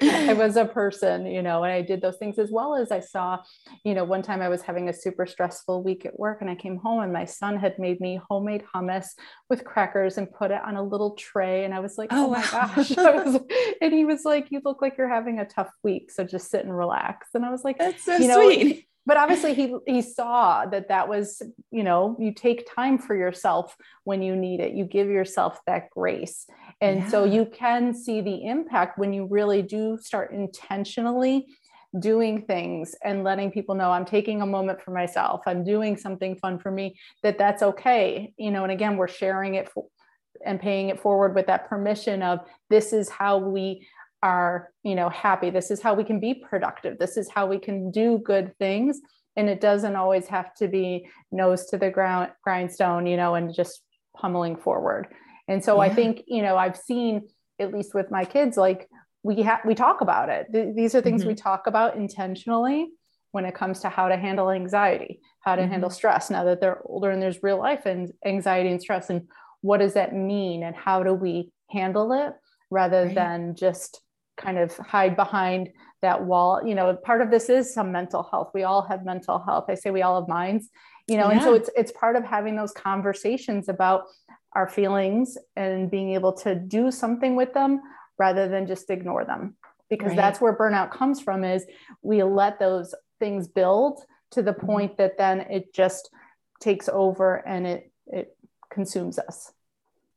I 0.00 0.32
was 0.34 0.56
a 0.56 0.64
person, 0.64 1.26
you 1.26 1.42
know, 1.42 1.64
and 1.64 1.72
I 1.72 1.82
did 1.82 2.00
those 2.00 2.16
things 2.18 2.38
as 2.38 2.50
well 2.50 2.76
as 2.76 2.92
I 2.92 3.00
saw, 3.00 3.38
you 3.84 3.94
know, 3.94 4.04
one 4.04 4.22
time 4.22 4.40
I 4.40 4.48
was 4.48 4.62
having 4.62 4.88
a 4.88 4.92
super 4.92 5.26
stressful 5.26 5.82
week 5.82 6.06
at 6.06 6.18
work 6.18 6.40
and 6.40 6.48
I 6.48 6.54
came 6.54 6.76
home 6.76 7.00
and 7.00 7.12
my 7.12 7.24
son 7.24 7.56
had 7.56 7.78
made 7.78 8.00
me 8.00 8.20
homemade 8.28 8.64
hummus 8.72 9.08
with 9.50 9.64
crackers 9.64 10.16
and 10.16 10.30
put 10.30 10.52
it 10.52 10.62
on 10.64 10.76
a 10.76 10.82
little 10.82 11.16
tray. 11.16 11.64
And 11.64 11.74
I 11.74 11.80
was 11.80 11.98
like, 11.98 12.10
oh, 12.12 12.26
oh 12.26 12.30
my 12.30 12.40
wow. 12.52 12.72
gosh. 12.74 12.90
Was, 12.96 13.40
and 13.80 13.92
he 13.92 14.04
was 14.04 14.24
like, 14.24 14.48
you 14.50 14.60
look 14.64 14.80
like 14.80 14.96
you're 14.96 15.08
having 15.08 15.40
a 15.40 15.44
tough 15.44 15.70
week. 15.82 16.10
So 16.10 16.24
just 16.24 16.50
sit 16.50 16.64
and 16.64 16.76
relax. 16.76 17.28
And 17.34 17.44
I 17.44 17.50
was 17.50 17.64
like, 17.64 17.78
that's 17.78 18.04
so 18.04 18.16
you 18.16 18.28
know, 18.28 18.42
sweet 18.44 18.87
but 19.08 19.16
obviously 19.16 19.54
he 19.54 19.74
he 19.86 20.02
saw 20.02 20.66
that 20.66 20.88
that 20.88 21.08
was 21.08 21.40
you 21.70 21.82
know 21.82 22.14
you 22.20 22.30
take 22.30 22.68
time 22.72 22.98
for 22.98 23.16
yourself 23.16 23.74
when 24.04 24.20
you 24.20 24.36
need 24.36 24.60
it. 24.60 24.74
You 24.74 24.84
give 24.84 25.08
yourself 25.08 25.60
that 25.66 25.88
grace. 25.88 26.46
And 26.82 27.00
yeah. 27.00 27.08
so 27.08 27.24
you 27.24 27.46
can 27.46 27.94
see 27.94 28.20
the 28.20 28.44
impact 28.44 28.98
when 28.98 29.14
you 29.14 29.24
really 29.24 29.62
do 29.62 29.96
start 29.96 30.32
intentionally 30.32 31.46
doing 31.98 32.42
things 32.42 32.94
and 33.02 33.24
letting 33.24 33.50
people 33.50 33.74
know 33.74 33.90
I'm 33.90 34.04
taking 34.04 34.42
a 34.42 34.46
moment 34.46 34.82
for 34.82 34.90
myself. 34.90 35.40
I'm 35.46 35.64
doing 35.64 35.96
something 35.96 36.36
fun 36.36 36.58
for 36.58 36.70
me 36.70 36.98
that 37.22 37.38
that's 37.38 37.62
okay. 37.62 38.34
You 38.36 38.50
know 38.50 38.62
and 38.64 38.72
again 38.72 38.98
we're 38.98 39.08
sharing 39.08 39.54
it 39.54 39.70
for, 39.70 39.86
and 40.44 40.60
paying 40.60 40.90
it 40.90 41.00
forward 41.00 41.34
with 41.34 41.46
that 41.46 41.68
permission 41.68 42.22
of 42.22 42.40
this 42.68 42.92
is 42.92 43.08
how 43.08 43.38
we 43.38 43.88
are 44.22 44.70
you 44.82 44.94
know 44.94 45.08
happy 45.08 45.50
this 45.50 45.70
is 45.70 45.80
how 45.80 45.94
we 45.94 46.04
can 46.04 46.18
be 46.18 46.34
productive 46.34 46.98
this 46.98 47.16
is 47.16 47.28
how 47.30 47.46
we 47.46 47.58
can 47.58 47.90
do 47.90 48.18
good 48.18 48.56
things 48.58 49.00
and 49.36 49.48
it 49.48 49.60
doesn't 49.60 49.94
always 49.94 50.26
have 50.26 50.52
to 50.54 50.66
be 50.66 51.08
nose 51.30 51.66
to 51.66 51.78
the 51.78 51.90
ground 51.90 52.30
grindstone 52.42 53.06
you 53.06 53.16
know 53.16 53.34
and 53.34 53.54
just 53.54 53.82
pummeling 54.16 54.56
forward 54.56 55.06
and 55.46 55.64
so 55.64 55.76
yeah. 55.76 55.90
i 55.90 55.94
think 55.94 56.22
you 56.26 56.42
know 56.42 56.56
i've 56.56 56.76
seen 56.76 57.22
at 57.60 57.72
least 57.72 57.94
with 57.94 58.10
my 58.10 58.24
kids 58.24 58.56
like 58.56 58.88
we 59.22 59.42
have 59.42 59.60
we 59.64 59.74
talk 59.74 60.00
about 60.00 60.28
it 60.28 60.46
Th- 60.52 60.74
these 60.74 60.94
are 60.94 61.00
things 61.00 61.22
mm-hmm. 61.22 61.30
we 61.30 61.34
talk 61.34 61.66
about 61.66 61.96
intentionally 61.96 62.88
when 63.30 63.44
it 63.44 63.54
comes 63.54 63.80
to 63.80 63.88
how 63.88 64.08
to 64.08 64.16
handle 64.16 64.50
anxiety 64.50 65.20
how 65.40 65.54
to 65.54 65.62
mm-hmm. 65.62 65.70
handle 65.70 65.90
stress 65.90 66.30
now 66.30 66.44
that 66.44 66.60
they're 66.60 66.82
older 66.84 67.10
and 67.10 67.22
there's 67.22 67.42
real 67.42 67.58
life 67.58 67.86
and 67.86 68.12
anxiety 68.24 68.70
and 68.70 68.80
stress 68.80 69.10
and 69.10 69.28
what 69.60 69.78
does 69.78 69.94
that 69.94 70.14
mean 70.14 70.62
and 70.64 70.74
how 70.74 71.02
do 71.02 71.12
we 71.12 71.52
handle 71.70 72.12
it 72.12 72.32
rather 72.70 73.04
right. 73.04 73.14
than 73.14 73.54
just 73.54 74.00
kind 74.38 74.58
of 74.58 74.76
hide 74.78 75.16
behind 75.16 75.70
that 76.00 76.24
wall 76.24 76.62
you 76.64 76.74
know 76.74 76.96
part 76.96 77.20
of 77.20 77.30
this 77.30 77.48
is 77.48 77.72
some 77.74 77.92
mental 77.92 78.22
health 78.22 78.50
we 78.54 78.62
all 78.62 78.82
have 78.82 79.04
mental 79.04 79.38
health 79.38 79.64
i 79.68 79.74
say 79.74 79.90
we 79.90 80.02
all 80.02 80.20
have 80.20 80.28
minds 80.28 80.70
you 81.08 81.16
know 81.16 81.28
yeah. 81.28 81.32
and 81.32 81.42
so 81.42 81.54
it's 81.54 81.68
it's 81.76 81.92
part 81.92 82.16
of 82.16 82.24
having 82.24 82.56
those 82.56 82.72
conversations 82.72 83.68
about 83.68 84.04
our 84.52 84.68
feelings 84.68 85.36
and 85.56 85.90
being 85.90 86.14
able 86.14 86.32
to 86.32 86.54
do 86.54 86.90
something 86.90 87.36
with 87.36 87.52
them 87.52 87.80
rather 88.18 88.48
than 88.48 88.66
just 88.66 88.88
ignore 88.90 89.24
them 89.24 89.56
because 89.90 90.08
right. 90.08 90.16
that's 90.16 90.40
where 90.40 90.56
burnout 90.56 90.90
comes 90.90 91.20
from 91.20 91.44
is 91.44 91.66
we 92.02 92.22
let 92.22 92.58
those 92.58 92.94
things 93.18 93.48
build 93.48 94.00
to 94.30 94.42
the 94.42 94.52
mm-hmm. 94.52 94.66
point 94.66 94.98
that 94.98 95.18
then 95.18 95.40
it 95.40 95.74
just 95.74 96.10
takes 96.60 96.88
over 96.88 97.36
and 97.46 97.66
it 97.66 97.92
it 98.06 98.36
consumes 98.70 99.18
us 99.18 99.52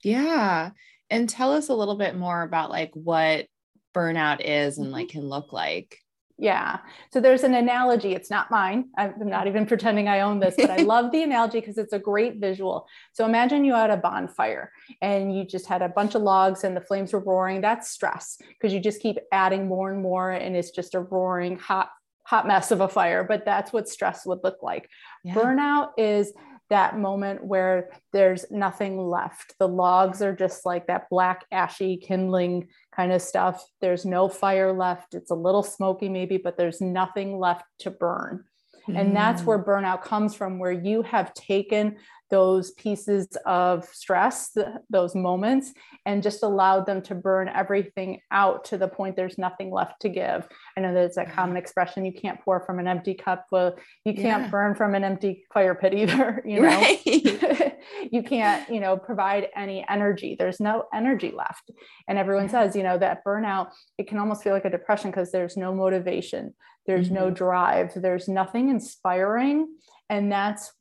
yeah 0.03 0.69
and 1.09 1.27
tell 1.27 1.51
us 1.51 1.69
a 1.69 1.73
little 1.73 1.97
bit 1.97 2.15
more 2.15 2.41
about 2.41 2.69
like 2.69 2.91
what 2.93 3.45
burnout 3.93 4.41
is 4.43 4.77
and 4.77 4.91
like 4.91 5.07
mm-hmm. 5.07 5.19
can 5.19 5.29
look 5.29 5.53
like 5.53 5.97
yeah. 6.41 6.79
So 7.13 7.21
there's 7.21 7.43
an 7.43 7.53
analogy. 7.53 8.15
It's 8.15 8.31
not 8.31 8.49
mine. 8.49 8.85
I'm 8.97 9.13
not 9.19 9.45
even 9.45 9.67
pretending 9.67 10.07
I 10.07 10.21
own 10.21 10.39
this, 10.39 10.55
but 10.57 10.71
I 10.71 10.77
love 10.81 11.11
the 11.11 11.21
analogy 11.21 11.59
because 11.59 11.77
it's 11.77 11.93
a 11.93 11.99
great 11.99 12.37
visual. 12.37 12.87
So 13.13 13.25
imagine 13.25 13.63
you 13.63 13.75
had 13.75 13.91
a 13.91 13.97
bonfire 13.97 14.71
and 15.03 15.37
you 15.37 15.45
just 15.45 15.67
had 15.67 15.83
a 15.83 15.89
bunch 15.89 16.15
of 16.15 16.23
logs 16.23 16.63
and 16.63 16.75
the 16.75 16.81
flames 16.81 17.13
were 17.13 17.19
roaring. 17.19 17.61
That's 17.61 17.91
stress 17.91 18.39
because 18.49 18.73
you 18.73 18.79
just 18.79 19.03
keep 19.03 19.19
adding 19.31 19.67
more 19.67 19.91
and 19.91 20.01
more 20.01 20.31
and 20.31 20.55
it's 20.55 20.71
just 20.71 20.95
a 20.95 21.01
roaring 21.01 21.59
hot 21.59 21.91
hot 22.25 22.47
mess 22.47 22.71
of 22.71 22.81
a 22.81 22.87
fire, 22.87 23.23
but 23.23 23.45
that's 23.45 23.71
what 23.71 23.87
stress 23.87 24.25
would 24.25 24.39
look 24.43 24.63
like. 24.63 24.89
Yeah. 25.23 25.35
Burnout 25.35 25.89
is 25.97 26.33
that 26.71 26.97
moment 26.97 27.43
where 27.43 27.89
there's 28.13 28.45
nothing 28.49 28.97
left. 28.97 29.53
The 29.59 29.67
logs 29.67 30.21
are 30.21 30.33
just 30.33 30.65
like 30.65 30.87
that 30.87 31.09
black, 31.09 31.45
ashy, 31.51 31.97
kindling 31.97 32.69
kind 32.95 33.11
of 33.11 33.21
stuff. 33.21 33.65
There's 33.79 34.05
no 34.05 34.27
fire 34.27 34.73
left. 34.73 35.13
It's 35.13 35.31
a 35.31 35.35
little 35.35 35.63
smoky, 35.63 36.09
maybe, 36.09 36.37
but 36.37 36.57
there's 36.57 36.81
nothing 36.81 37.39
left 37.39 37.65
to 37.79 37.91
burn. 37.91 38.45
Mm. 38.87 38.99
And 38.99 39.15
that's 39.15 39.43
where 39.43 39.59
mm. 39.59 39.65
burnout 39.65 40.03
comes 40.03 40.35
from, 40.35 40.59
where 40.59 40.71
you 40.71 41.01
have 41.03 41.33
taken 41.33 41.97
those 42.31 42.71
pieces 42.71 43.27
of 43.45 43.85
stress, 43.85 44.57
those 44.89 45.13
moments, 45.13 45.73
and 46.05 46.23
just 46.23 46.41
allowed 46.41 46.85
them 46.85 47.01
to 47.03 47.13
burn 47.13 47.49
everything 47.49 48.21
out 48.31 48.63
to 48.65 48.77
the 48.77 48.87
point 48.87 49.15
there's 49.15 49.37
nothing 49.37 49.69
left 49.69 50.01
to 50.01 50.09
give. 50.09 50.47
I 50.75 50.81
know 50.81 50.93
there's 50.93 51.15
that 51.15 51.33
common 51.33 51.57
expression 51.57 52.05
you 52.05 52.13
can't 52.13 52.41
pour 52.41 52.65
from 52.65 52.79
an 52.79 52.87
empty 52.87 53.13
cup. 53.13 53.45
Well, 53.51 53.75
you 54.05 54.13
can't 54.13 54.43
yeah. 54.43 54.49
burn 54.49 54.75
from 54.75 54.95
an 54.95 55.03
empty 55.03 55.45
fire 55.53 55.75
pit 55.75 55.93
either, 55.93 56.41
you 56.45 56.61
know. 56.61 56.67
Right. 56.67 57.05
you 58.11 58.23
can't, 58.23 58.67
you 58.69 58.79
know, 58.79 58.97
provide 58.97 59.49
any 59.55 59.85
energy. 59.87 60.35
There's 60.39 60.59
no 60.59 60.85
energy 60.93 61.33
left. 61.35 61.69
And 62.07 62.17
everyone 62.17 62.45
yeah. 62.45 62.51
says, 62.51 62.75
you 62.75 62.83
know, 62.83 62.97
that 62.97 63.23
burnout, 63.25 63.71
it 63.97 64.07
can 64.07 64.17
almost 64.17 64.41
feel 64.41 64.53
like 64.53 64.65
a 64.65 64.69
depression 64.69 65.11
because 65.11 65.31
there's 65.31 65.57
no 65.57 65.75
motivation, 65.75 66.53
there's 66.87 67.07
mm-hmm. 67.07 67.15
no 67.15 67.29
drive, 67.29 67.91
there's 67.93 68.27
nothing 68.27 68.69
inspiring. 68.69 69.67
And 70.09 70.31
that's 70.31 70.73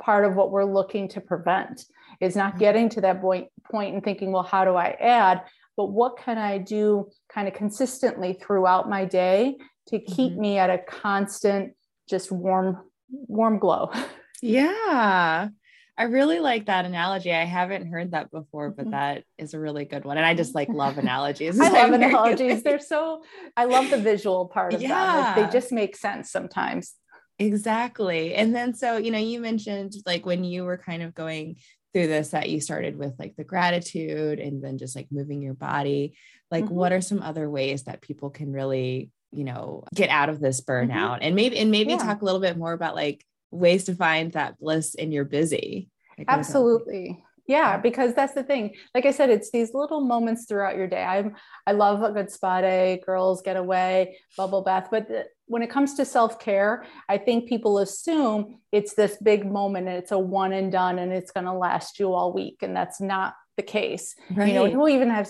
part 0.00 0.24
of 0.24 0.34
what 0.34 0.50
we're 0.50 0.64
looking 0.64 1.08
to 1.08 1.20
prevent 1.20 1.84
is 2.20 2.36
not 2.36 2.50
mm-hmm. 2.50 2.60
getting 2.60 2.88
to 2.88 3.00
that 3.00 3.20
point 3.20 3.48
point 3.70 3.94
and 3.94 4.02
thinking 4.02 4.32
well 4.32 4.42
how 4.42 4.64
do 4.64 4.74
i 4.74 4.88
add 5.00 5.42
but 5.76 5.86
what 5.86 6.18
can 6.18 6.38
i 6.38 6.58
do 6.58 7.08
kind 7.32 7.46
of 7.46 7.54
consistently 7.54 8.32
throughout 8.32 8.88
my 8.88 9.04
day 9.04 9.56
to 9.88 9.98
keep 10.00 10.32
mm-hmm. 10.32 10.40
me 10.40 10.58
at 10.58 10.70
a 10.70 10.78
constant 10.78 11.74
just 12.08 12.32
warm 12.32 12.78
warm 13.08 13.58
glow 13.58 13.90
yeah 14.42 15.48
I 16.00 16.04
really 16.04 16.40
like 16.40 16.64
that 16.64 16.86
analogy. 16.86 17.30
I 17.30 17.44
haven't 17.44 17.88
heard 17.88 18.12
that 18.12 18.30
before, 18.30 18.70
but 18.70 18.86
mm-hmm. 18.86 18.92
that 18.92 19.24
is 19.36 19.52
a 19.52 19.60
really 19.60 19.84
good 19.84 20.06
one. 20.06 20.16
And 20.16 20.24
I 20.24 20.32
just 20.32 20.54
like 20.54 20.68
love 20.72 20.96
analogies. 20.96 21.60
I 21.60 21.68
love 21.82 21.92
analogies. 21.92 22.62
They're 22.62 22.78
so 22.78 23.22
I 23.54 23.66
love 23.66 23.90
the 23.90 23.98
visual 23.98 24.46
part 24.46 24.72
of 24.72 24.80
yeah. 24.80 24.88
them. 24.88 25.24
Like, 25.42 25.52
they 25.52 25.58
just 25.58 25.72
make 25.72 25.94
sense 25.94 26.30
sometimes. 26.30 26.94
Exactly. 27.40 28.34
And 28.34 28.54
then 28.54 28.74
so, 28.74 28.98
you 28.98 29.10
know, 29.10 29.18
you 29.18 29.40
mentioned 29.40 29.94
like 30.04 30.26
when 30.26 30.44
you 30.44 30.64
were 30.64 30.76
kind 30.76 31.02
of 31.02 31.14
going 31.14 31.56
through 31.92 32.06
this 32.06 32.28
that 32.28 32.50
you 32.50 32.60
started 32.60 32.96
with 32.96 33.14
like 33.18 33.34
the 33.36 33.44
gratitude 33.44 34.38
and 34.38 34.62
then 34.62 34.78
just 34.78 34.94
like 34.94 35.08
moving 35.10 35.42
your 35.42 35.54
body. 35.54 36.16
Like 36.50 36.66
mm-hmm. 36.66 36.74
what 36.74 36.92
are 36.92 37.00
some 37.00 37.22
other 37.22 37.48
ways 37.48 37.84
that 37.84 38.02
people 38.02 38.30
can 38.30 38.52
really, 38.52 39.10
you 39.32 39.44
know, 39.44 39.84
get 39.94 40.10
out 40.10 40.28
of 40.28 40.38
this 40.38 40.60
mm-hmm. 40.60 40.90
burnout? 40.90 41.14
Mm-hmm. 41.14 41.22
And 41.22 41.34
maybe 41.34 41.58
and 41.58 41.70
maybe 41.70 41.92
yeah. 41.92 41.98
talk 41.98 42.20
a 42.20 42.24
little 42.24 42.40
bit 42.40 42.58
more 42.58 42.72
about 42.72 42.94
like 42.94 43.24
ways 43.50 43.84
to 43.84 43.94
find 43.94 44.32
that 44.32 44.58
bliss 44.58 44.94
in 44.94 45.10
your 45.10 45.24
busy. 45.24 45.88
Like, 46.18 46.26
Absolutely 46.28 47.24
yeah 47.50 47.76
because 47.76 48.14
that's 48.14 48.34
the 48.34 48.42
thing. 48.42 48.74
Like 48.94 49.06
i 49.06 49.10
said 49.10 49.28
it's 49.30 49.50
these 49.50 49.74
little 49.74 50.00
moments 50.00 50.46
throughout 50.46 50.76
your 50.76 50.86
day. 50.86 51.02
I'm 51.02 51.34
i 51.66 51.72
love 51.72 52.02
a 52.02 52.12
good 52.12 52.30
spa 52.30 52.60
day 52.60 53.02
girls 53.04 53.42
get 53.42 53.56
away 53.56 54.18
bubble 54.36 54.62
bath. 54.62 54.88
But 54.90 55.08
when 55.46 55.62
it 55.62 55.70
comes 55.70 55.94
to 55.94 56.04
self-care 56.04 56.84
i 57.08 57.18
think 57.18 57.48
people 57.48 57.78
assume 57.78 58.60
it's 58.70 58.94
this 58.94 59.16
big 59.30 59.50
moment 59.50 59.88
and 59.88 59.96
it's 59.96 60.12
a 60.12 60.18
one 60.18 60.52
and 60.52 60.70
done 60.70 60.98
and 61.00 61.12
it's 61.12 61.32
going 61.32 61.46
to 61.46 61.52
last 61.52 61.98
you 61.98 62.14
all 62.14 62.32
week 62.32 62.58
and 62.62 62.74
that's 62.74 63.00
not 63.00 63.34
the 63.56 63.62
case. 63.62 64.14
Right. 64.34 64.48
you 64.48 64.54
know 64.54 64.70
we'll 64.70 64.94
even 64.94 65.10
have 65.10 65.28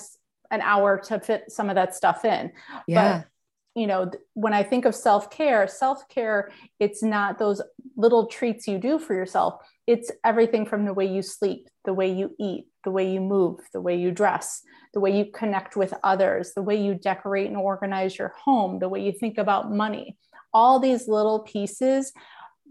an 0.50 0.60
hour 0.60 0.98
to 0.98 1.20
fit 1.20 1.44
some 1.48 1.68
of 1.68 1.76
that 1.76 1.94
stuff 1.94 2.24
in. 2.24 2.52
Yeah. 2.86 3.18
but 3.18 3.26
you 3.74 3.86
know 3.86 4.10
when 4.34 4.52
i 4.52 4.62
think 4.62 4.84
of 4.84 4.94
self-care 4.94 5.66
self-care 5.68 6.50
it's 6.78 7.02
not 7.02 7.38
those 7.38 7.62
little 7.96 8.26
treats 8.26 8.66
you 8.66 8.78
do 8.78 8.98
for 8.98 9.14
yourself 9.14 9.62
it's 9.86 10.10
everything 10.24 10.66
from 10.66 10.84
the 10.84 10.94
way 10.94 11.06
you 11.06 11.22
sleep 11.22 11.68
the 11.84 11.94
way 11.94 12.10
you 12.10 12.34
eat 12.38 12.66
the 12.84 12.90
way 12.90 13.10
you 13.10 13.20
move 13.20 13.60
the 13.72 13.80
way 13.80 13.96
you 13.96 14.10
dress 14.10 14.62
the 14.92 15.00
way 15.00 15.16
you 15.16 15.24
connect 15.32 15.76
with 15.76 15.94
others 16.02 16.52
the 16.54 16.62
way 16.62 16.80
you 16.80 16.94
decorate 16.94 17.46
and 17.46 17.56
organize 17.56 18.18
your 18.18 18.34
home 18.44 18.78
the 18.78 18.88
way 18.88 19.00
you 19.00 19.12
think 19.12 19.38
about 19.38 19.72
money 19.72 20.16
all 20.52 20.80
these 20.80 21.06
little 21.06 21.40
pieces 21.40 22.12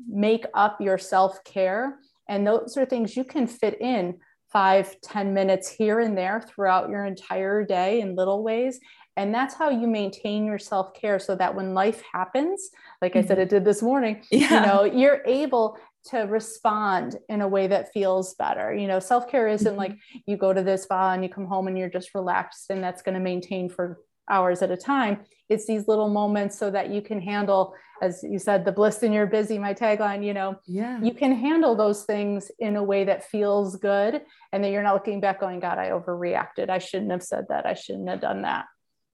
make 0.07 0.45
up 0.53 0.79
your 0.81 0.97
self-care 0.97 1.97
and 2.27 2.45
those 2.45 2.77
are 2.77 2.85
things 2.85 3.15
you 3.15 3.23
can 3.23 3.47
fit 3.47 3.79
in 3.81 4.15
five 4.51 4.99
ten 5.01 5.33
minutes 5.33 5.69
here 5.69 5.99
and 5.99 6.17
there 6.17 6.41
throughout 6.41 6.89
your 6.89 7.05
entire 7.05 7.63
day 7.63 8.01
in 8.01 8.15
little 8.15 8.43
ways. 8.43 8.79
And 9.19 9.35
that's 9.35 9.53
how 9.53 9.69
you 9.69 9.85
maintain 9.85 10.45
your 10.45 10.57
self 10.57 10.93
care 10.93 11.19
so 11.19 11.35
that 11.35 11.53
when 11.53 11.73
life 11.73 12.01
happens, 12.13 12.69
like 13.01 13.17
I 13.17 13.21
said, 13.21 13.31
mm-hmm. 13.31 13.41
it 13.41 13.49
did 13.49 13.65
this 13.65 13.81
morning, 13.81 14.23
yeah. 14.31 14.53
you 14.53 14.65
know, 14.65 14.83
you're 14.85 15.21
able 15.25 15.77
to 16.05 16.19
respond 16.19 17.17
in 17.27 17.41
a 17.41 17.47
way 17.47 17.67
that 17.67 17.91
feels 17.91 18.33
better. 18.35 18.73
You 18.73 18.87
know, 18.87 19.01
self 19.01 19.29
care 19.29 19.49
isn't 19.49 19.69
mm-hmm. 19.69 19.77
like 19.77 19.97
you 20.25 20.37
go 20.37 20.53
to 20.53 20.63
this 20.63 20.83
spa 20.83 21.11
and 21.11 21.21
you 21.21 21.29
come 21.29 21.45
home 21.45 21.67
and 21.67 21.77
you're 21.77 21.89
just 21.89 22.15
relaxed 22.15 22.69
and 22.69 22.81
that's 22.81 23.01
going 23.01 23.15
to 23.15 23.19
maintain 23.19 23.67
for 23.67 23.99
hours 24.29 24.61
at 24.61 24.71
a 24.71 24.77
time. 24.77 25.19
It's 25.49 25.67
these 25.67 25.89
little 25.89 26.07
moments 26.07 26.57
so 26.57 26.71
that 26.71 26.89
you 26.89 27.01
can 27.01 27.19
handle, 27.19 27.73
as 28.01 28.23
you 28.23 28.39
said, 28.39 28.63
the 28.63 28.71
bliss 28.71 29.03
in 29.03 29.11
your 29.11 29.25
busy, 29.25 29.57
my 29.57 29.73
tagline, 29.73 30.23
you 30.23 30.33
know, 30.33 30.55
yeah, 30.65 30.97
you 31.01 31.13
can 31.13 31.35
handle 31.35 31.75
those 31.75 32.05
things 32.05 32.51
in 32.59 32.77
a 32.77 32.83
way 32.83 33.03
that 33.03 33.29
feels 33.29 33.75
good. 33.75 34.21
And 34.53 34.63
then 34.63 34.71
you're 34.71 34.83
not 34.83 34.93
looking 34.93 35.19
back 35.19 35.41
going, 35.41 35.59
God, 35.59 35.77
I 35.77 35.89
overreacted. 35.89 36.69
I 36.69 36.77
shouldn't 36.77 37.11
have 37.11 37.23
said 37.23 37.47
that. 37.49 37.65
I 37.65 37.73
shouldn't 37.73 38.07
have 38.07 38.21
done 38.21 38.43
that. 38.43 38.63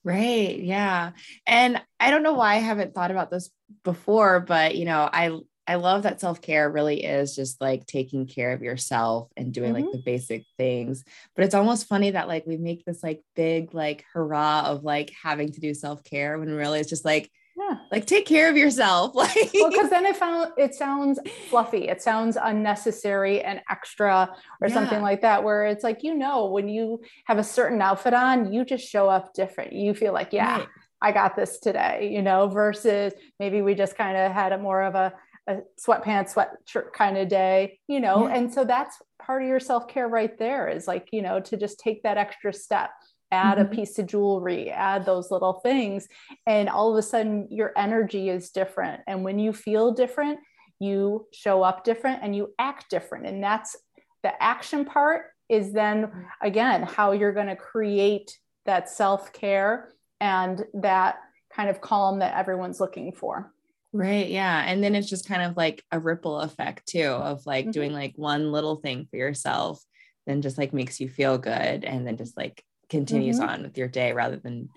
Right. 0.06 0.60
Yeah. 0.60 1.14
And 1.48 1.82
I 2.00 2.12
don't 2.12 2.22
know 2.22 2.34
why 2.34 2.54
I 2.54 2.58
haven't 2.58 2.94
thought 2.94 3.10
about 3.10 3.32
this 3.32 3.50
before, 3.84 4.40
but 4.40 4.76
you 4.76 4.86
know, 4.86 5.10
I 5.12 5.40
I 5.68 5.76
love 5.76 6.04
that 6.04 6.22
self 6.22 6.42
care 6.44 6.70
really 6.70 7.04
is 7.04 7.36
just 7.36 7.60
like 7.60 7.88
taking 7.88 8.28
care 8.28 8.52
of 8.52 8.62
yourself 8.62 9.32
and 9.36 9.52
doing 9.52 9.74
mm-hmm. 9.74 9.86
like 9.86 9.92
the 9.92 10.04
basic 10.06 10.46
things. 10.58 11.04
But 11.36 11.46
it's 11.46 11.56
almost 11.56 11.88
funny 11.88 12.12
that 12.12 12.28
like 12.28 12.46
we 12.46 12.58
make 12.58 12.86
this 12.86 13.02
like 13.02 13.24
big 13.36 13.74
like 13.74 14.06
hurrah 14.14 14.66
of 14.68 14.84
like 14.84 15.12
having 15.24 15.52
to 15.54 15.60
do 15.60 15.74
self 15.74 16.04
care 16.04 16.38
when 16.38 16.54
really 16.54 16.80
it's 16.80 16.90
just 16.90 17.04
like, 17.04 17.32
yeah, 17.58 17.78
like 17.92 18.06
take 18.06 18.26
care 18.26 18.50
of 18.50 18.58
yourself. 18.58 19.14
Like, 19.26 19.52
well, 19.54 19.70
because 19.70 19.90
then 19.90 20.06
it 20.06 20.18
found 20.18 20.52
it 20.58 20.76
sounds 20.76 21.20
fluffy, 21.50 21.88
it 21.88 22.02
sounds 22.02 22.38
unnecessary 22.42 23.42
and 23.42 23.62
extra 23.70 24.36
or 24.62 24.68
yeah. 24.68 24.74
something 24.74 25.02
like 25.02 25.22
that. 25.22 25.44
Where 25.44 25.66
it's 25.66 25.84
like, 25.84 26.04
you 26.04 26.16
know, 26.16 26.48
when 26.48 26.68
you 26.68 27.02
have 27.26 27.38
a 27.38 27.44
certain 27.44 27.82
outfit 27.82 28.14
on, 28.14 28.52
you 28.52 28.66
just 28.66 28.88
show 28.88 29.10
up 29.10 29.34
different. 29.34 29.74
You 29.74 29.94
feel 29.94 30.14
like, 30.14 30.34
yeah. 30.34 30.60
Right. 30.60 30.68
I 31.02 31.12
got 31.12 31.36
this 31.36 31.60
today, 31.60 32.10
you 32.12 32.22
know, 32.22 32.48
versus 32.48 33.14
maybe 33.40 33.62
we 33.62 33.76
just 33.76 33.96
kind 33.96 34.18
of 34.18 34.32
had 34.32 34.54
a 34.54 34.58
more 34.58 34.82
of 34.82 34.96
a 34.96 35.14
a 35.48 35.58
sweatpants, 35.80 36.34
sweatshirt 36.34 36.92
kind 36.94 37.18
of 37.18 37.28
day, 37.28 37.80
you 37.88 38.00
know, 38.00 38.28
yeah. 38.28 38.36
and 38.36 38.54
so 38.54 38.66
that's 38.66 38.98
part 39.22 39.44
of 39.44 39.48
your 39.48 39.60
self 39.60 39.88
care 39.88 40.08
right 40.08 40.38
there 40.38 40.68
is 40.68 40.88
like, 40.88 41.10
you 41.12 41.22
know, 41.22 41.40
to 41.40 41.58
just 41.58 41.80
take 41.80 42.04
that 42.04 42.18
extra 42.18 42.52
step, 42.54 42.92
add 43.32 43.58
mm-hmm. 43.58 43.72
a 43.72 43.76
piece 43.76 43.98
of 44.00 44.08
jewelry, 44.08 44.72
add 44.72 45.06
those 45.06 45.32
little 45.32 45.54
things. 45.54 46.08
And 46.46 46.70
all 46.70 46.92
of 46.92 46.98
a 46.98 47.02
sudden, 47.02 47.48
your 47.50 47.72
energy 47.76 48.30
is 48.30 48.50
different. 48.50 49.02
And 49.08 49.24
when 49.24 49.40
you 49.40 49.54
feel 49.54 49.92
different, 49.92 50.40
you 50.80 51.28
show 51.34 51.64
up 51.64 51.84
different 51.84 52.20
and 52.22 52.36
you 52.36 52.54
act 52.60 52.90
different. 52.90 53.26
And 53.26 53.44
that's 53.44 53.76
the 54.24 54.42
action 54.42 54.86
part 54.86 55.28
is 55.48 55.74
then 55.74 56.12
again 56.42 56.82
how 56.82 57.12
you're 57.12 57.34
going 57.34 57.48
to 57.48 57.56
create 57.56 58.38
that 58.66 58.90
self 58.90 59.32
care 59.32 59.90
and 60.20 60.66
that 60.74 61.18
kind 61.54 61.70
of 61.70 61.82
calm 61.82 62.20
that 62.20 62.36
everyone's 62.36 62.80
looking 62.80 63.12
for. 63.12 63.52
Right. 63.94 64.28
Yeah. 64.28 64.64
And 64.66 64.84
then 64.84 64.94
it's 64.94 65.10
just 65.10 65.28
kind 65.28 65.42
of 65.42 65.56
like 65.56 65.82
a 65.92 66.00
ripple 66.00 66.42
effect 66.42 66.88
too 66.88 67.08
of 67.08 67.46
like 67.46 67.66
mm-hmm. 67.66 67.72
doing 67.72 67.94
like 67.94 68.14
one 68.18 68.52
little 68.52 68.76
thing 68.76 69.08
for 69.10 69.16
yourself, 69.16 69.82
then 70.28 70.42
just 70.42 70.58
like 70.58 70.74
makes 70.74 71.00
you 71.00 71.08
feel 71.08 71.38
good 71.38 71.86
and 71.86 72.06
then 72.06 72.18
just 72.18 72.36
like 72.36 72.64
continues 72.90 73.40
mm-hmm. 73.40 73.50
on 73.50 73.64
with 73.64 73.78
your 73.78 73.88
day 73.88 74.12
rather 74.14 74.38
than 74.38 74.70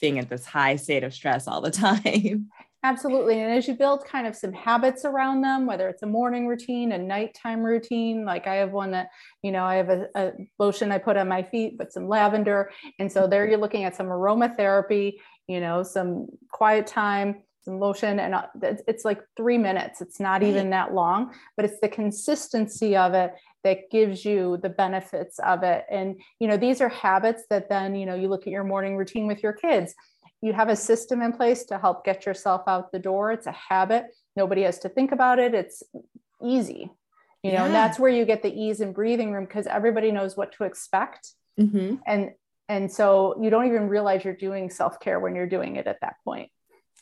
being 0.00 0.18
at 0.18 0.28
this 0.28 0.44
high 0.44 0.76
state 0.76 1.04
of 1.04 1.14
stress 1.14 1.46
all 1.46 1.60
the 1.60 1.70
time. 1.70 2.50
Absolutely. 2.82 3.40
And 3.40 3.50
as 3.50 3.66
you 3.66 3.74
build 3.74 4.04
kind 4.04 4.26
of 4.26 4.36
some 4.36 4.52
habits 4.52 5.06
around 5.06 5.40
them, 5.40 5.64
whether 5.64 5.88
it's 5.88 6.02
a 6.02 6.06
morning 6.06 6.46
routine, 6.46 6.92
a 6.92 6.98
nighttime 6.98 7.62
routine, 7.62 8.26
like 8.26 8.46
I 8.46 8.56
have 8.56 8.72
one 8.72 8.90
that, 8.90 9.08
you 9.42 9.52
know, 9.52 9.64
I 9.64 9.76
have 9.76 9.88
a, 9.88 10.08
a 10.14 10.32
lotion 10.58 10.92
I 10.92 10.98
put 10.98 11.16
on 11.16 11.26
my 11.26 11.42
feet, 11.42 11.78
but 11.78 11.94
some 11.94 12.08
lavender. 12.08 12.70
And 12.98 13.10
so 13.10 13.26
there 13.26 13.48
you're 13.48 13.56
looking 13.56 13.84
at 13.84 13.96
some 13.96 14.08
aromatherapy, 14.08 15.14
you 15.46 15.60
know, 15.60 15.82
some 15.82 16.26
quiet 16.52 16.86
time 16.86 17.42
some 17.64 17.80
lotion 17.80 18.20
and 18.20 18.34
uh, 18.34 18.46
it's 18.62 19.06
like 19.06 19.22
three 19.38 19.56
minutes 19.56 20.02
it's 20.02 20.20
not 20.20 20.42
even 20.42 20.68
that 20.68 20.92
long 20.92 21.32
but 21.56 21.64
it's 21.64 21.80
the 21.80 21.88
consistency 21.88 22.94
of 22.94 23.14
it 23.14 23.32
that 23.64 23.90
gives 23.90 24.24
you 24.24 24.58
the 24.62 24.68
benefits 24.68 25.38
of 25.40 25.62
it. 25.62 25.84
And 25.90 26.20
you 26.38 26.48
know 26.48 26.56
these 26.56 26.80
are 26.80 26.88
habits 26.88 27.44
that 27.50 27.68
then 27.68 27.94
you 27.94 28.06
know 28.06 28.14
you 28.14 28.28
look 28.28 28.42
at 28.42 28.52
your 28.52 28.64
morning 28.64 28.96
routine 28.96 29.26
with 29.26 29.42
your 29.42 29.52
kids. 29.52 29.94
You 30.40 30.52
have 30.52 30.68
a 30.68 30.76
system 30.76 31.22
in 31.22 31.32
place 31.32 31.64
to 31.66 31.78
help 31.78 32.04
get 32.04 32.26
yourself 32.26 32.62
out 32.66 32.92
the 32.92 32.98
door. 32.98 33.32
It's 33.32 33.46
a 33.46 33.52
habit. 33.52 34.04
Nobody 34.36 34.62
has 34.62 34.78
to 34.80 34.88
think 34.88 35.10
about 35.10 35.38
it. 35.38 35.54
It's 35.54 35.82
easy 36.42 36.90
you 37.44 37.52
know 37.52 37.58
yeah. 37.58 37.64
and 37.66 37.74
that's 37.74 37.98
where 37.98 38.10
you 38.10 38.24
get 38.24 38.42
the 38.42 38.52
ease 38.52 38.80
and 38.80 38.94
breathing 38.94 39.30
room 39.30 39.44
because 39.44 39.66
everybody 39.66 40.10
knows 40.10 40.36
what 40.36 40.52
to 40.52 40.64
expect. 40.64 41.28
Mm-hmm. 41.60 41.96
and 42.04 42.32
and 42.68 42.90
so 42.90 43.40
you 43.40 43.48
don't 43.48 43.66
even 43.66 43.88
realize 43.88 44.24
you're 44.24 44.34
doing 44.34 44.70
self-care 44.70 45.20
when 45.20 45.36
you're 45.36 45.46
doing 45.46 45.76
it 45.76 45.86
at 45.86 46.00
that 46.00 46.16
point 46.24 46.50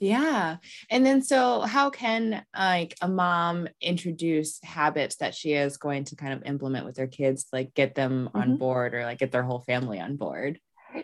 yeah. 0.03 0.57
And 0.91 1.07
then 1.07 1.23
so 1.23 1.61
how 1.61 1.89
can 1.89 2.45
like 2.59 2.97
a 3.01 3.09
mom 3.09 3.69
introduce 3.81 4.59
habits 4.65 5.17
that 5.17 5.33
she 5.33 5.53
is 5.53 5.77
going 5.77 6.05
to 6.07 6.17
kind 6.17 6.33
of 6.33 6.43
implement 6.45 6.85
with 6.85 6.97
their 6.97 7.07
kids, 7.07 7.47
like 7.53 7.73
get 7.75 7.95
them 7.95 8.27
mm-hmm. 8.27 8.37
on 8.37 8.57
board 8.57 8.95
or 8.95 9.05
like 9.05 9.19
get 9.19 9.31
their 9.31 9.45
whole 9.45 9.61
family 9.61 10.01
on 10.01 10.17
board? 10.17 10.59
Yeah, 10.93 11.03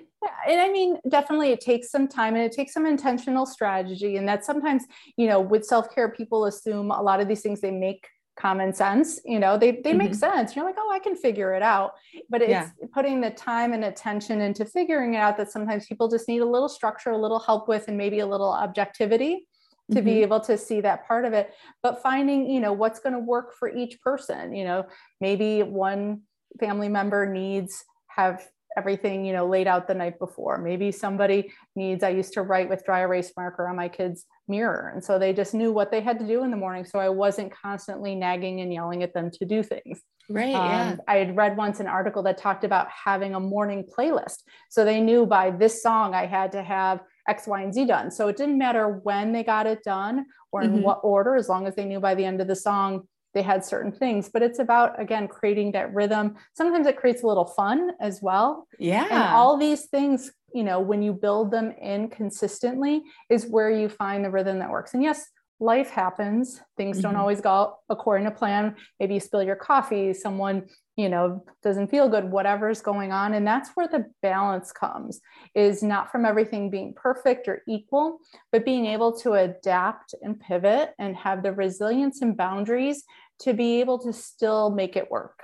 and 0.48 0.60
I 0.60 0.68
mean, 0.70 0.98
definitely 1.08 1.50
it 1.50 1.60
takes 1.60 1.92
some 1.92 2.08
time 2.08 2.34
and 2.34 2.42
it 2.42 2.50
takes 2.50 2.72
some 2.72 2.86
intentional 2.86 3.46
strategy. 3.46 4.16
And 4.16 4.26
that 4.28 4.44
sometimes, 4.44 4.84
you 5.16 5.28
know, 5.28 5.40
with 5.40 5.64
self 5.64 5.94
care, 5.94 6.08
people 6.08 6.46
assume 6.46 6.90
a 6.90 7.00
lot 7.00 7.20
of 7.20 7.28
these 7.28 7.40
things 7.40 7.60
they 7.60 7.70
make 7.70 8.08
common 8.38 8.72
sense 8.72 9.20
you 9.24 9.38
know 9.38 9.58
they, 9.58 9.72
they 9.72 9.90
mm-hmm. 9.90 9.98
make 9.98 10.14
sense 10.14 10.54
you're 10.54 10.64
like 10.64 10.76
oh 10.78 10.92
i 10.92 10.98
can 10.98 11.16
figure 11.16 11.54
it 11.54 11.62
out 11.62 11.92
but 12.30 12.40
it's 12.40 12.50
yeah. 12.50 12.70
putting 12.94 13.20
the 13.20 13.30
time 13.30 13.72
and 13.72 13.84
attention 13.84 14.40
into 14.40 14.64
figuring 14.64 15.14
it 15.14 15.18
out 15.18 15.36
that 15.36 15.50
sometimes 15.50 15.86
people 15.86 16.08
just 16.08 16.28
need 16.28 16.40
a 16.40 16.46
little 16.46 16.68
structure 16.68 17.10
a 17.10 17.18
little 17.18 17.40
help 17.40 17.68
with 17.68 17.88
and 17.88 17.98
maybe 17.98 18.20
a 18.20 18.26
little 18.26 18.52
objectivity 18.52 19.46
to 19.90 19.96
mm-hmm. 19.96 20.04
be 20.04 20.22
able 20.22 20.38
to 20.38 20.56
see 20.56 20.80
that 20.80 21.06
part 21.06 21.24
of 21.24 21.32
it 21.32 21.52
but 21.82 22.00
finding 22.00 22.48
you 22.48 22.60
know 22.60 22.72
what's 22.72 23.00
going 23.00 23.12
to 23.12 23.18
work 23.18 23.54
for 23.58 23.74
each 23.74 24.00
person 24.00 24.54
you 24.54 24.64
know 24.64 24.86
maybe 25.20 25.62
one 25.62 26.20
family 26.60 26.88
member 26.88 27.26
needs 27.26 27.84
have 28.08 28.46
everything 28.76 29.24
you 29.24 29.32
know 29.32 29.48
laid 29.48 29.66
out 29.66 29.88
the 29.88 29.94
night 29.94 30.18
before 30.20 30.58
maybe 30.58 30.92
somebody 30.92 31.50
needs 31.74 32.04
i 32.04 32.08
used 32.08 32.32
to 32.32 32.42
write 32.42 32.68
with 32.68 32.84
dry 32.84 33.00
erase 33.00 33.32
marker 33.36 33.66
on 33.66 33.74
my 33.74 33.88
kids 33.88 34.26
mirror. 34.48 34.90
And 34.94 35.02
so 35.02 35.18
they 35.18 35.32
just 35.32 35.54
knew 35.54 35.72
what 35.72 35.90
they 35.90 36.00
had 36.00 36.18
to 36.18 36.26
do 36.26 36.42
in 36.44 36.50
the 36.50 36.56
morning. 36.56 36.84
So 36.84 36.98
i 36.98 37.08
wasn't 37.08 37.52
constantly 37.52 38.14
nagging 38.14 38.60
and 38.60 38.72
yelling 38.72 39.02
at 39.02 39.14
them 39.14 39.30
to 39.32 39.44
do 39.44 39.62
things. 39.62 40.00
Right 40.30 40.54
um, 40.54 40.70
yeah. 40.70 40.96
I 41.06 41.16
had 41.16 41.36
read 41.36 41.56
once 41.56 41.80
an 41.80 41.86
article 41.86 42.22
that 42.24 42.38
talked 42.38 42.64
about 42.64 42.88
having 42.90 43.34
a 43.34 43.40
morning 43.40 43.84
playlist. 43.84 44.42
So 44.70 44.84
they 44.84 45.00
knew 45.00 45.26
by 45.26 45.50
this 45.50 45.82
song 45.82 46.14
i 46.14 46.26
had 46.26 46.52
to 46.52 46.62
have 46.62 47.00
x 47.28 47.46
y 47.46 47.62
and 47.62 47.72
z 47.72 47.86
done. 47.86 48.10
So 48.10 48.28
it 48.28 48.36
didn't 48.36 48.58
matter 48.58 49.00
when 49.02 49.32
they 49.32 49.42
got 49.42 49.66
it 49.66 49.82
done 49.84 50.26
or 50.52 50.62
in 50.62 50.72
mm-hmm. 50.72 50.82
what 50.82 51.00
order 51.02 51.36
as 51.36 51.48
long 51.48 51.66
as 51.66 51.74
they 51.74 51.84
knew 51.84 52.00
by 52.00 52.14
the 52.14 52.24
end 52.24 52.40
of 52.40 52.48
the 52.48 52.56
song 52.56 53.06
they 53.34 53.42
had 53.42 53.64
certain 53.64 53.92
things. 53.92 54.28
But 54.28 54.42
it's 54.42 54.58
about 54.58 55.00
again 55.00 55.28
creating 55.28 55.72
that 55.72 55.94
rhythm. 55.94 56.36
Sometimes 56.54 56.86
it 56.86 56.96
creates 56.96 57.22
a 57.22 57.26
little 57.26 57.46
fun 57.46 57.92
as 58.00 58.20
well. 58.22 58.66
Yeah. 58.78 59.04
and 59.04 59.34
all 59.34 59.56
these 59.56 59.86
things 59.86 60.32
you 60.52 60.64
know 60.64 60.80
when 60.80 61.02
you 61.02 61.12
build 61.12 61.50
them 61.50 61.72
in 61.72 62.08
consistently 62.08 63.02
is 63.30 63.46
where 63.46 63.70
you 63.70 63.88
find 63.88 64.24
the 64.24 64.30
rhythm 64.30 64.58
that 64.58 64.70
works. 64.70 64.94
And 64.94 65.02
yes 65.02 65.26
life 65.60 65.90
happens. 65.90 66.60
Things 66.76 66.98
mm-hmm. 66.98 67.02
don't 67.02 67.16
always 67.16 67.40
go 67.40 67.78
according 67.88 68.26
to 68.26 68.30
plan. 68.30 68.76
Maybe 69.00 69.14
you 69.14 69.20
spill 69.20 69.42
your 69.42 69.56
coffee 69.56 70.14
someone 70.14 70.68
you 70.96 71.08
know 71.08 71.44
doesn't 71.62 71.90
feel 71.90 72.08
good 72.08 72.30
whatever's 72.30 72.80
going 72.80 73.12
on. 73.12 73.34
And 73.34 73.46
that's 73.46 73.70
where 73.74 73.88
the 73.88 74.06
balance 74.22 74.72
comes 74.72 75.20
is 75.54 75.82
not 75.82 76.10
from 76.10 76.24
everything 76.24 76.70
being 76.70 76.94
perfect 76.94 77.48
or 77.48 77.62
equal 77.66 78.18
but 78.52 78.64
being 78.64 78.86
able 78.86 79.16
to 79.18 79.32
adapt 79.34 80.14
and 80.22 80.38
pivot 80.38 80.94
and 80.98 81.16
have 81.16 81.42
the 81.42 81.52
resilience 81.52 82.22
and 82.22 82.36
boundaries 82.36 83.04
to 83.40 83.52
be 83.52 83.80
able 83.80 83.98
to 84.00 84.12
still 84.12 84.70
make 84.70 84.96
it 84.96 85.10
work 85.10 85.42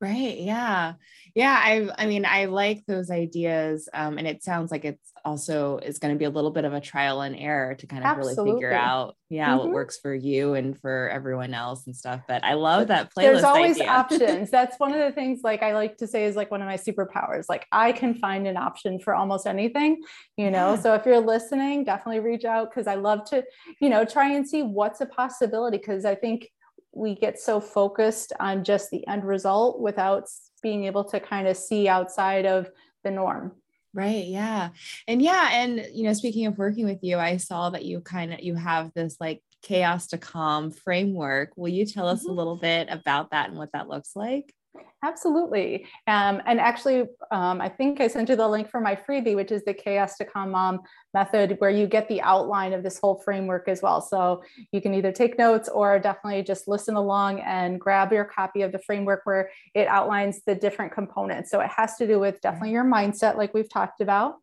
Right. 0.00 0.38
Yeah. 0.38 0.94
Yeah. 1.34 1.60
I 1.62 1.90
I 1.98 2.06
mean, 2.06 2.24
I 2.24 2.46
like 2.46 2.86
those 2.86 3.10
ideas. 3.10 3.86
Um, 3.92 4.16
and 4.16 4.26
it 4.26 4.42
sounds 4.42 4.70
like 4.70 4.86
it's 4.86 5.12
also 5.26 5.76
is 5.76 5.98
going 5.98 6.14
to 6.14 6.18
be 6.18 6.24
a 6.24 6.30
little 6.30 6.50
bit 6.50 6.64
of 6.64 6.72
a 6.72 6.80
trial 6.80 7.20
and 7.20 7.36
error 7.36 7.74
to 7.74 7.86
kind 7.86 8.02
of 8.02 8.10
Absolutely. 8.10 8.44
really 8.44 8.56
figure 8.56 8.72
out, 8.72 9.14
yeah, 9.28 9.50
mm-hmm. 9.50 9.58
what 9.58 9.70
works 9.70 9.98
for 9.98 10.14
you 10.14 10.54
and 10.54 10.80
for 10.80 11.10
everyone 11.10 11.52
else 11.52 11.86
and 11.86 11.94
stuff. 11.94 12.22
But 12.26 12.42
I 12.44 12.54
love 12.54 12.88
that 12.88 13.10
playlist. 13.10 13.22
There's 13.22 13.44
always 13.44 13.76
idea. 13.76 13.90
options. 13.90 14.50
That's 14.60 14.78
one 14.78 14.92
of 14.92 15.00
the 15.00 15.12
things 15.12 15.40
like 15.44 15.62
I 15.62 15.74
like 15.74 15.98
to 15.98 16.06
say 16.06 16.24
is 16.24 16.34
like 16.34 16.50
one 16.50 16.62
of 16.62 16.66
my 16.66 16.78
superpowers. 16.78 17.44
Like 17.50 17.66
I 17.70 17.92
can 17.92 18.14
find 18.14 18.46
an 18.46 18.56
option 18.56 18.98
for 18.98 19.14
almost 19.14 19.46
anything, 19.46 20.00
you 20.38 20.50
know. 20.50 20.70
Yeah. 20.74 20.80
So 20.80 20.94
if 20.94 21.04
you're 21.04 21.20
listening, 21.20 21.84
definitely 21.84 22.20
reach 22.20 22.46
out 22.46 22.70
because 22.70 22.86
I 22.86 22.94
love 22.94 23.24
to, 23.30 23.44
you 23.80 23.90
know, 23.90 24.06
try 24.06 24.32
and 24.32 24.48
see 24.48 24.62
what's 24.62 25.02
a 25.02 25.06
possibility. 25.06 25.76
Cause 25.76 26.06
I 26.06 26.14
think 26.14 26.48
we 26.92 27.14
get 27.14 27.38
so 27.38 27.60
focused 27.60 28.32
on 28.40 28.64
just 28.64 28.90
the 28.90 29.06
end 29.06 29.24
result 29.24 29.80
without 29.80 30.28
being 30.62 30.84
able 30.84 31.04
to 31.04 31.20
kind 31.20 31.46
of 31.46 31.56
see 31.56 31.88
outside 31.88 32.46
of 32.46 32.68
the 33.04 33.10
norm. 33.10 33.52
Right 33.92 34.26
yeah. 34.26 34.70
And 35.08 35.20
yeah 35.20 35.48
and 35.52 35.86
you 35.92 36.04
know 36.04 36.12
speaking 36.12 36.46
of 36.46 36.58
working 36.58 36.84
with 36.84 37.00
you 37.02 37.18
i 37.18 37.38
saw 37.38 37.70
that 37.70 37.84
you 37.84 38.00
kind 38.00 38.32
of 38.32 38.40
you 38.40 38.54
have 38.54 38.92
this 38.94 39.16
like 39.18 39.42
chaos 39.62 40.06
to 40.08 40.18
calm 40.18 40.70
framework. 40.70 41.52
Will 41.56 41.68
you 41.68 41.84
tell 41.84 42.08
us 42.08 42.20
mm-hmm. 42.20 42.30
a 42.30 42.34
little 42.34 42.56
bit 42.56 42.88
about 42.90 43.30
that 43.30 43.48
and 43.48 43.58
what 43.58 43.72
that 43.72 43.88
looks 43.88 44.14
like 44.14 44.54
Absolutely. 45.02 45.86
Um, 46.06 46.42
and 46.44 46.60
actually, 46.60 47.06
um, 47.30 47.60
I 47.60 47.70
think 47.70 48.00
I 48.00 48.06
sent 48.06 48.28
you 48.28 48.36
the 48.36 48.46
link 48.46 48.68
for 48.68 48.80
my 48.80 48.94
freebie, 48.94 49.34
which 49.34 49.50
is 49.50 49.64
the 49.64 49.72
Chaos 49.72 50.16
to 50.18 50.26
Calm 50.26 50.50
Mom 50.50 50.80
method, 51.14 51.56
where 51.58 51.70
you 51.70 51.86
get 51.86 52.06
the 52.08 52.20
outline 52.20 52.74
of 52.74 52.82
this 52.82 52.98
whole 52.98 53.16
framework 53.24 53.66
as 53.66 53.80
well. 53.80 54.02
So 54.02 54.42
you 54.72 54.82
can 54.82 54.92
either 54.92 55.10
take 55.10 55.38
notes 55.38 55.70
or 55.70 55.98
definitely 55.98 56.42
just 56.42 56.68
listen 56.68 56.96
along 56.96 57.40
and 57.40 57.80
grab 57.80 58.12
your 58.12 58.26
copy 58.26 58.60
of 58.60 58.72
the 58.72 58.78
framework 58.78 59.22
where 59.24 59.50
it 59.74 59.88
outlines 59.88 60.42
the 60.46 60.54
different 60.54 60.92
components. 60.92 61.50
So 61.50 61.60
it 61.60 61.70
has 61.70 61.96
to 61.96 62.06
do 62.06 62.20
with 62.20 62.40
definitely 62.42 62.72
your 62.72 62.84
mindset, 62.84 63.38
like 63.38 63.54
we've 63.54 63.70
talked 63.70 64.02
about, 64.02 64.34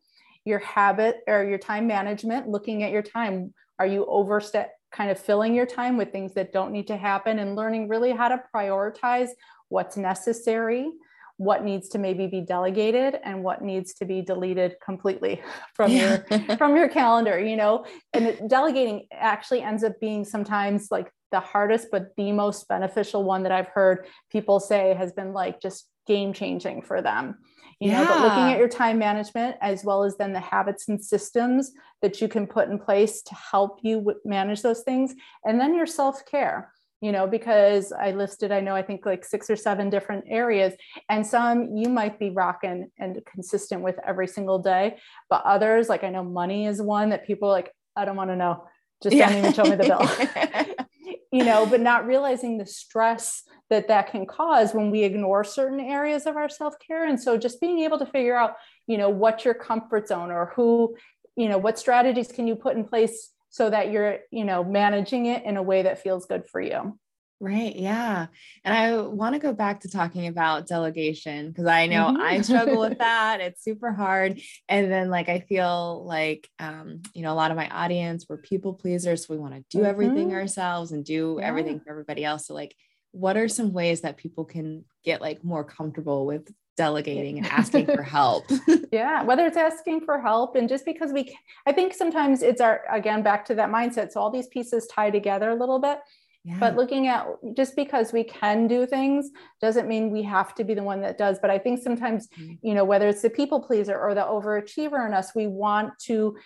your 0.44 0.58
habit 0.58 1.20
or 1.28 1.44
your 1.44 1.58
time 1.58 1.86
management, 1.86 2.48
looking 2.48 2.82
at 2.82 2.90
your 2.90 3.02
time. 3.02 3.54
Are 3.78 3.86
you 3.86 4.04
overstep? 4.06 4.72
kind 4.90 5.10
of 5.10 5.18
filling 5.18 5.54
your 5.54 5.66
time 5.66 5.96
with 5.96 6.10
things 6.12 6.32
that 6.34 6.52
don't 6.52 6.72
need 6.72 6.86
to 6.86 6.96
happen 6.96 7.38
and 7.38 7.54
learning 7.54 7.88
really 7.88 8.12
how 8.12 8.28
to 8.28 8.42
prioritize 8.54 9.28
what's 9.68 9.96
necessary 9.96 10.90
what 11.38 11.62
needs 11.62 11.88
to 11.88 11.98
maybe 11.98 12.26
be 12.26 12.40
delegated 12.40 13.16
and 13.22 13.44
what 13.44 13.62
needs 13.62 13.94
to 13.94 14.04
be 14.04 14.20
deleted 14.20 14.74
completely 14.84 15.40
from 15.74 15.90
your 15.92 16.18
from 16.58 16.76
your 16.76 16.88
calendar 16.88 17.38
you 17.38 17.56
know? 17.56 17.84
And 18.12 18.50
delegating 18.50 19.06
actually 19.12 19.62
ends 19.62 19.84
up 19.84 20.00
being 20.00 20.24
sometimes 20.24 20.88
like 20.90 21.10
the 21.30 21.40
hardest 21.40 21.88
but 21.92 22.16
the 22.16 22.32
most 22.32 22.66
beneficial 22.68 23.22
one 23.22 23.42
that 23.42 23.52
i've 23.52 23.68
heard 23.68 24.06
people 24.30 24.60
say 24.60 24.94
has 24.94 25.12
been 25.12 25.32
like 25.32 25.60
just 25.60 25.88
game 26.08 26.32
changing 26.32 26.82
for 26.82 27.00
them. 27.00 27.36
You 27.80 27.92
yeah. 27.92 28.02
know 28.02 28.08
but 28.08 28.22
looking 28.22 28.52
at 28.52 28.58
your 28.58 28.68
time 28.68 28.98
management 28.98 29.56
as 29.60 29.84
well 29.84 30.02
as 30.02 30.16
then 30.16 30.32
the 30.32 30.40
habits 30.40 30.88
and 30.88 31.00
systems 31.00 31.70
that 32.02 32.20
you 32.20 32.26
can 32.26 32.48
put 32.48 32.68
in 32.68 32.78
place 32.78 33.22
to 33.22 33.34
help 33.36 33.78
you 33.84 34.14
manage 34.24 34.62
those 34.62 34.82
things 34.82 35.14
and 35.44 35.60
then 35.60 35.74
your 35.76 35.86
self-care 35.86 36.72
you 37.00 37.12
know, 37.12 37.26
because 37.26 37.92
I 37.92 38.10
listed, 38.10 38.50
I 38.50 38.60
know, 38.60 38.74
I 38.74 38.82
think 38.82 39.06
like 39.06 39.24
six 39.24 39.48
or 39.50 39.56
seven 39.56 39.88
different 39.90 40.24
areas, 40.28 40.74
and 41.08 41.26
some 41.26 41.76
you 41.76 41.88
might 41.88 42.18
be 42.18 42.30
rocking 42.30 42.90
and 42.98 43.20
consistent 43.24 43.82
with 43.82 43.96
every 44.06 44.26
single 44.26 44.58
day, 44.58 44.98
but 45.30 45.42
others, 45.44 45.88
like 45.88 46.04
I 46.04 46.10
know 46.10 46.24
money 46.24 46.66
is 46.66 46.82
one 46.82 47.10
that 47.10 47.26
people 47.26 47.48
like, 47.48 47.72
I 47.94 48.04
don't 48.04 48.16
want 48.16 48.30
to 48.30 48.36
know, 48.36 48.64
just 49.02 49.14
yeah. 49.14 49.28
don't 49.28 49.38
even 49.38 49.52
show 49.52 49.64
me 49.64 49.76
the 49.76 49.84
bill, 49.84 50.76
you 51.32 51.44
know, 51.44 51.66
but 51.66 51.80
not 51.80 52.06
realizing 52.06 52.58
the 52.58 52.66
stress 52.66 53.44
that 53.70 53.88
that 53.88 54.10
can 54.10 54.26
cause 54.26 54.72
when 54.72 54.90
we 54.90 55.04
ignore 55.04 55.44
certain 55.44 55.80
areas 55.80 56.26
of 56.26 56.36
our 56.36 56.48
self 56.48 56.74
care. 56.84 57.06
And 57.06 57.20
so 57.20 57.36
just 57.36 57.60
being 57.60 57.80
able 57.80 57.98
to 57.98 58.06
figure 58.06 58.36
out, 58.36 58.54
you 58.86 58.98
know, 58.98 59.10
what's 59.10 59.44
your 59.44 59.54
comfort 59.54 60.08
zone 60.08 60.30
or 60.30 60.52
who, 60.56 60.96
you 61.36 61.48
know, 61.48 61.58
what 61.58 61.78
strategies 61.78 62.32
can 62.32 62.46
you 62.46 62.56
put 62.56 62.76
in 62.76 62.84
place 62.84 63.30
so 63.50 63.70
that 63.70 63.90
you're 63.90 64.18
you 64.30 64.44
know 64.44 64.64
managing 64.64 65.26
it 65.26 65.44
in 65.44 65.56
a 65.56 65.62
way 65.62 65.82
that 65.82 66.02
feels 66.02 66.26
good 66.26 66.46
for 66.48 66.60
you 66.60 66.98
Right. 67.40 67.76
Yeah. 67.76 68.26
And 68.64 68.74
I 68.74 69.00
want 69.00 69.34
to 69.34 69.38
go 69.38 69.52
back 69.52 69.80
to 69.80 69.88
talking 69.88 70.26
about 70.26 70.66
delegation 70.66 71.48
because 71.48 71.66
I 71.66 71.86
know 71.86 72.06
mm-hmm. 72.06 72.20
I 72.20 72.40
struggle 72.40 72.80
with 72.80 72.98
that. 72.98 73.40
It's 73.40 73.62
super 73.62 73.92
hard. 73.92 74.40
And 74.68 74.90
then, 74.90 75.08
like, 75.08 75.28
I 75.28 75.40
feel 75.40 76.04
like, 76.04 76.48
um, 76.58 77.02
you 77.14 77.22
know, 77.22 77.32
a 77.32 77.36
lot 77.36 77.52
of 77.52 77.56
my 77.56 77.68
audience, 77.68 78.26
we're 78.28 78.38
people 78.38 78.74
pleasers. 78.74 79.26
So 79.26 79.34
we 79.34 79.40
want 79.40 79.54
to 79.54 79.64
do 79.70 79.78
mm-hmm. 79.78 79.86
everything 79.86 80.34
ourselves 80.34 80.90
and 80.90 81.04
do 81.04 81.36
yeah. 81.38 81.46
everything 81.46 81.78
for 81.78 81.90
everybody 81.90 82.24
else. 82.24 82.48
So, 82.48 82.54
like, 82.54 82.74
what 83.12 83.36
are 83.36 83.48
some 83.48 83.72
ways 83.72 84.00
that 84.00 84.16
people 84.16 84.44
can 84.44 84.84
get 85.04 85.20
like 85.20 85.44
more 85.44 85.64
comfortable 85.64 86.26
with 86.26 86.52
delegating 86.78 87.36
and 87.36 87.46
asking 87.60 87.84
for 87.84 88.02
help. 88.02 88.46
yeah, 88.92 89.22
whether 89.22 89.44
it's 89.44 89.58
asking 89.58 90.00
for 90.00 90.18
help 90.18 90.56
and 90.56 90.68
just 90.68 90.86
because 90.86 91.12
we, 91.12 91.36
I 91.66 91.72
think 91.72 91.92
sometimes 91.92 92.42
it's 92.42 92.62
our, 92.62 92.84
again, 92.90 93.22
back 93.22 93.44
to 93.46 93.54
that 93.56 93.68
mindset. 93.68 94.12
So 94.12 94.20
all 94.20 94.30
these 94.30 94.46
pieces 94.46 94.86
tie 94.86 95.10
together 95.10 95.50
a 95.50 95.54
little 95.54 95.78
bit. 95.78 95.98
Yeah. 96.44 96.56
But 96.60 96.76
looking 96.76 97.08
at 97.08 97.26
just 97.54 97.76
because 97.76 98.12
we 98.12 98.24
can 98.24 98.68
do 98.68 98.86
things 98.86 99.30
doesn't 99.60 99.86
mean 99.86 100.10
we 100.10 100.22
have 100.22 100.54
to 100.54 100.64
be 100.64 100.72
the 100.72 100.82
one 100.82 101.02
that 101.02 101.18
does. 101.18 101.38
But 101.38 101.50
I 101.50 101.58
think 101.58 101.82
sometimes, 101.82 102.28
mm-hmm. 102.28 102.54
you 102.62 102.74
know, 102.74 102.84
whether 102.84 103.08
it's 103.08 103.20
the 103.20 103.28
people 103.28 103.60
pleaser 103.60 103.98
or 103.98 104.14
the 104.14 104.22
overachiever 104.22 105.06
in 105.06 105.12
us, 105.12 105.34
we 105.34 105.46
want 105.46 105.98
to 106.04 106.38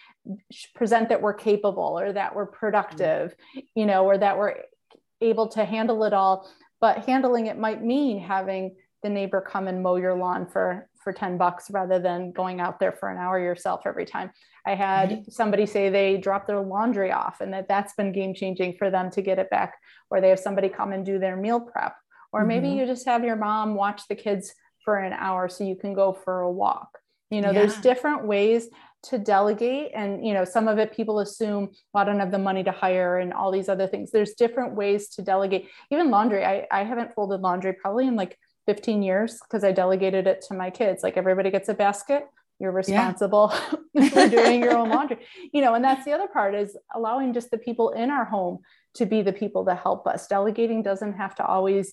present 0.75 1.09
that 1.11 1.23
we're 1.23 1.35
capable 1.35 2.01
or 2.01 2.12
that 2.12 2.35
we're 2.35 2.47
productive, 2.47 3.37
mm-hmm. 3.57 3.61
you 3.77 3.87
know, 3.87 4.05
or 4.05 4.18
that 4.18 4.38
we're 4.38 4.57
able 5.21 5.47
to 5.49 5.64
handle 5.64 6.03
it 6.03 6.12
all. 6.12 6.51
But 6.81 7.05
handling 7.05 7.47
it 7.47 7.59
might 7.59 7.85
mean 7.85 8.18
having 8.18 8.75
the 9.03 9.11
neighbor 9.11 9.41
come 9.41 9.69
and 9.69 9.83
mow 9.83 9.97
your 9.97 10.15
lawn 10.15 10.47
for 10.47 10.88
for 11.03 11.12
10 11.12 11.37
bucks 11.37 11.71
rather 11.71 11.99
than 11.99 12.31
going 12.33 12.61
out 12.61 12.79
there 12.79 12.93
for 12.93 13.09
an 13.09 13.19
hour 13.19 13.38
yourself 13.38 13.83
every 13.87 14.07
time 14.07 14.31
i 14.67 14.75
had 14.75 15.11
mm-hmm. 15.11 15.31
somebody 15.31 15.67
say 15.67 15.88
they 15.88 16.17
drop 16.17 16.47
their 16.47 16.61
laundry 16.61 17.11
off 17.11 17.41
and 17.41 17.53
that 17.53 17.69
that's 17.69 17.95
been 17.95 18.12
game 18.12 18.35
changing 18.35 18.75
for 18.77 18.91
them 18.91 19.11
to 19.11 19.21
get 19.21 19.38
it 19.38 19.51
back 19.51 19.75
or 20.11 20.21
they 20.21 20.29
have 20.29 20.38
somebody 20.38 20.69
come 20.69 20.93
and 20.93 21.05
do 21.05 21.19
their 21.19 21.37
meal 21.37 21.61
prep 21.61 21.95
or 22.33 22.41
mm-hmm. 22.41 22.49
maybe 22.49 22.69
you 22.69 22.87
just 22.87 23.07
have 23.07 23.25
your 23.25 23.37
mom 23.37 23.75
watch 23.75 24.07
the 24.09 24.15
kids 24.15 24.55
for 24.85 24.99
an 24.99 25.12
hour 25.12 25.49
so 25.49 25.65
you 25.65 25.77
can 25.77 25.95
go 25.95 26.12
for 26.12 26.41
a 26.41 26.51
walk 26.51 26.99
you 27.31 27.41
know 27.41 27.51
yeah. 27.51 27.61
there's 27.61 27.77
different 27.79 28.25
ways 28.25 28.69
to 29.03 29.19
delegate 29.19 29.91
and 29.95 30.25
you 30.25 30.33
know 30.33 30.45
some 30.45 30.69
of 30.69 30.79
it 30.79 30.95
people 30.95 31.19
assume 31.19 31.69
well, 31.93 32.03
i 32.03 32.05
don't 32.05 32.21
have 32.21 32.31
the 32.31 32.38
money 32.38 32.62
to 32.62 32.71
hire 32.71 33.19
and 33.19 33.33
all 33.33 33.51
these 33.51 33.69
other 33.69 33.88
things 33.88 34.11
there's 34.12 34.35
different 34.35 34.75
ways 34.75 35.09
to 35.09 35.23
delegate 35.23 35.69
even 35.91 36.11
laundry 36.11 36.45
i, 36.45 36.67
I 36.71 36.85
haven't 36.85 37.12
folded 37.15 37.41
laundry 37.41 37.73
probably 37.73 38.07
in 38.07 38.15
like 38.15 38.38
15 38.66 39.03
years 39.03 39.40
because 39.40 39.64
I 39.64 39.72
delegated 39.72 40.27
it 40.27 40.42
to 40.48 40.55
my 40.55 40.70
kids. 40.70 41.03
Like 41.03 41.16
everybody 41.16 41.51
gets 41.51 41.68
a 41.68 41.75
basket, 41.75 42.27
you're 42.59 42.72
responsible 42.72 43.53
yeah. 43.94 44.09
for 44.11 44.29
doing 44.29 44.62
your 44.62 44.77
own 44.77 44.88
laundry. 44.88 45.18
You 45.53 45.62
know, 45.62 45.75
and 45.75 45.85
that's 45.85 46.05
the 46.05 46.12
other 46.12 46.29
part 46.29 46.55
is 46.55 46.77
allowing 46.94 47.33
just 47.35 47.51
the 47.51 47.59
people 47.59 47.90
in 47.90 48.11
our 48.11 48.25
home 48.25 48.59
to 48.94 49.07
be 49.07 49.22
the 49.22 49.33
people 49.33 49.64
to 49.64 49.75
help 49.75 50.07
us. 50.07 50.27
Delegating 50.27 50.83
doesn't 50.83 51.14
have 51.14 51.35
to 51.37 51.44
always 51.44 51.92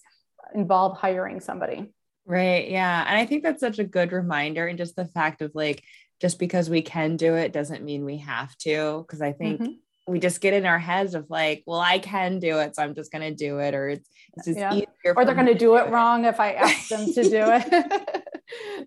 involve 0.54 0.98
hiring 0.98 1.40
somebody. 1.40 1.92
Right. 2.26 2.70
Yeah. 2.70 3.06
And 3.08 3.18
I 3.18 3.26
think 3.26 3.44
that's 3.44 3.62
such 3.62 3.80
a 3.80 3.84
good 3.84 4.12
reminder. 4.12 4.68
And 4.68 4.78
just 4.78 4.96
the 4.96 5.06
fact 5.06 5.42
of 5.42 5.52
like, 5.56 5.84
just 6.22 6.38
because 6.38 6.70
we 6.70 6.82
can 6.82 7.16
do 7.16 7.36
it 7.36 7.54
doesn't 7.54 7.84
mean 7.84 8.06
we 8.06 8.18
have 8.18 8.56
to. 8.58 9.06
Cause 9.08 9.22
I 9.22 9.32
think 9.32 9.62
mm-hmm 9.62 9.72
we 10.10 10.20
just 10.20 10.42
get 10.42 10.54
in 10.54 10.66
our 10.66 10.80
heads 10.80 11.14
of 11.14 11.30
like, 11.30 11.64
well, 11.66 11.80
I 11.80 12.00
can 12.00 12.40
do 12.40 12.60
it, 12.60 12.76
so 12.76 12.84
I'm 12.84 12.96
just 12.96 13.12
gonna 13.12 13.34
do 13.34 13.60
it, 13.60 13.76
or 13.76 13.90
it's, 13.90 14.10
it's 14.36 14.48
just 14.48 14.60
yeah. 14.60 14.74
easier. 14.74 15.14
Or 15.16 15.24
they're 15.24 15.36
gonna 15.36 15.54
do 15.54 15.76
it, 15.76 15.88
it 15.88 15.92
wrong 15.92 16.26
if 16.26 16.40
I 16.40 16.54
ask 16.54 16.90
them 16.90 17.06
to 17.14 17.24
do 17.24 17.30
it. 17.32 18.26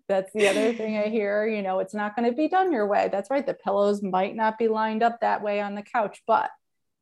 That's 0.09 0.33
the 0.33 0.49
other 0.49 0.75
thing 0.75 0.99
I 0.99 1.09
hear. 1.09 1.47
You 1.47 1.63
know, 1.63 1.79
it's 1.79 1.95
not 1.95 2.17
gonna 2.17 2.33
be 2.33 2.49
done 2.49 2.73
your 2.73 2.87
way. 2.87 3.09
That's 3.11 3.31
right. 3.31 3.47
The 3.47 3.55
pillows 3.55 4.03
might 4.03 4.35
not 4.35 4.59
be 4.59 4.69
lined 4.69 5.03
up 5.03 5.21
that 5.21 5.43
way 5.43 5.61
on 5.61 5.75
the 5.75 5.83
couch, 5.83 6.21
but 6.27 6.51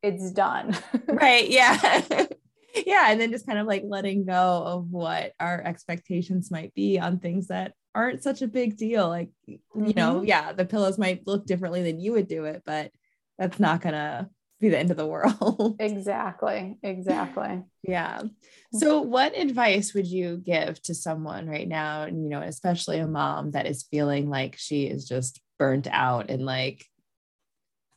it's 0.03 0.31
done. 0.31 0.77
right. 1.07 1.49
Yeah. 1.49 2.01
yeah. 2.85 3.05
And 3.09 3.19
then 3.19 3.31
just 3.31 3.47
kind 3.47 3.59
of 3.59 3.67
like 3.67 3.83
letting 3.85 4.25
go 4.25 4.63
of 4.65 4.91
what 4.91 5.33
our 5.39 5.61
expectations 5.61 6.51
might 6.51 6.73
be 6.75 6.99
on 6.99 7.19
things 7.19 7.47
that 7.47 7.73
aren't 7.93 8.23
such 8.23 8.41
a 8.41 8.47
big 8.47 8.77
deal. 8.77 9.07
Like, 9.07 9.29
mm-hmm. 9.49 9.85
you 9.85 9.93
know, 9.93 10.15
mm-hmm. 10.15 10.25
yeah, 10.25 10.53
the 10.53 10.65
pillows 10.65 10.97
might 10.97 11.27
look 11.27 11.45
differently 11.45 11.83
than 11.83 11.99
you 11.99 12.13
would 12.13 12.27
do 12.27 12.45
it, 12.45 12.63
but 12.65 12.91
that's 13.41 13.59
not 13.59 13.81
gonna 13.81 14.29
be 14.59 14.69
the 14.69 14.77
end 14.77 14.91
of 14.91 14.97
the 14.97 15.07
world. 15.07 15.77
exactly. 15.79 16.77
Exactly. 16.83 17.63
yeah. 17.81 18.21
Mm. 18.21 18.29
So 18.73 19.01
what 19.01 19.35
advice 19.35 19.95
would 19.95 20.05
you 20.05 20.37
give 20.37 20.79
to 20.83 20.93
someone 20.93 21.47
right 21.47 21.67
now, 21.67 22.05
you 22.05 22.29
know, 22.29 22.41
especially 22.41 22.99
a 22.99 23.07
mom 23.07 23.51
that 23.51 23.65
is 23.65 23.87
feeling 23.89 24.29
like 24.29 24.57
she 24.59 24.83
is 24.83 25.07
just 25.07 25.41
burnt 25.57 25.87
out 25.89 26.29
and 26.29 26.45
like 26.45 26.85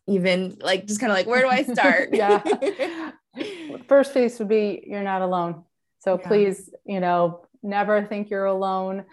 even 0.07 0.57
like 0.61 0.87
just 0.87 0.98
kind 0.98 1.12
of 1.12 1.18
like 1.18 1.26
where 1.26 1.42
do 1.42 1.48
I 1.48 1.62
start? 1.74 2.14
yeah. 2.14 3.12
First 3.87 4.14
piece 4.14 4.38
would 4.38 4.48
be 4.48 4.83
you're 4.87 5.02
not 5.02 5.20
alone. 5.20 5.64
So 5.98 6.18
yeah. 6.18 6.26
please, 6.26 6.70
you 6.87 7.00
know, 7.00 7.46
never 7.62 8.02
think 8.07 8.30
you're 8.30 8.46
alone 8.46 9.04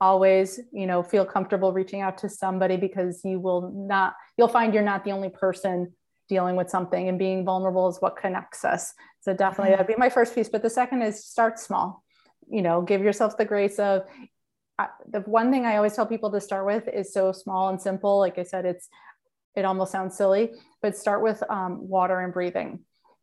always 0.00 0.58
you 0.72 0.86
know 0.86 1.02
feel 1.02 1.26
comfortable 1.26 1.72
reaching 1.72 2.00
out 2.00 2.16
to 2.16 2.28
somebody 2.28 2.76
because 2.76 3.20
you 3.22 3.38
will 3.38 3.70
not 3.70 4.14
you'll 4.40 4.48
find 4.48 4.72
you're 4.72 4.82
not 4.82 5.04
the 5.04 5.12
only 5.12 5.28
person 5.28 5.92
dealing 6.30 6.56
with 6.56 6.70
something 6.70 7.10
and 7.10 7.18
being 7.18 7.44
vulnerable 7.44 7.90
is 7.90 7.98
what 8.00 8.16
connects 8.16 8.64
us 8.64 8.94
so 9.20 9.34
definitely 9.34 9.70
that'd 9.70 9.86
be 9.86 9.94
my 9.98 10.08
first 10.08 10.34
piece 10.34 10.48
but 10.48 10.62
the 10.62 10.70
second 10.70 11.02
is 11.02 11.22
start 11.22 11.58
small 11.58 12.02
you 12.48 12.62
know 12.62 12.80
give 12.80 13.02
yourself 13.02 13.36
the 13.36 13.44
grace 13.44 13.78
of 13.78 14.04
the 15.10 15.20
one 15.26 15.50
thing 15.50 15.66
i 15.66 15.76
always 15.76 15.94
tell 15.94 16.06
people 16.06 16.30
to 16.30 16.40
start 16.40 16.64
with 16.64 16.88
is 16.88 17.12
so 17.12 17.32
small 17.32 17.68
and 17.68 17.82
simple 17.82 18.18
like 18.18 18.38
i 18.38 18.42
said 18.42 18.64
it's 18.64 18.88
it 19.54 19.66
almost 19.66 19.92
sounds 19.92 20.16
silly 20.16 20.52
but 20.80 20.96
start 20.96 21.22
with 21.22 21.42
um, 21.50 21.86
water 21.86 22.20
and 22.20 22.32
breathing 22.32 22.80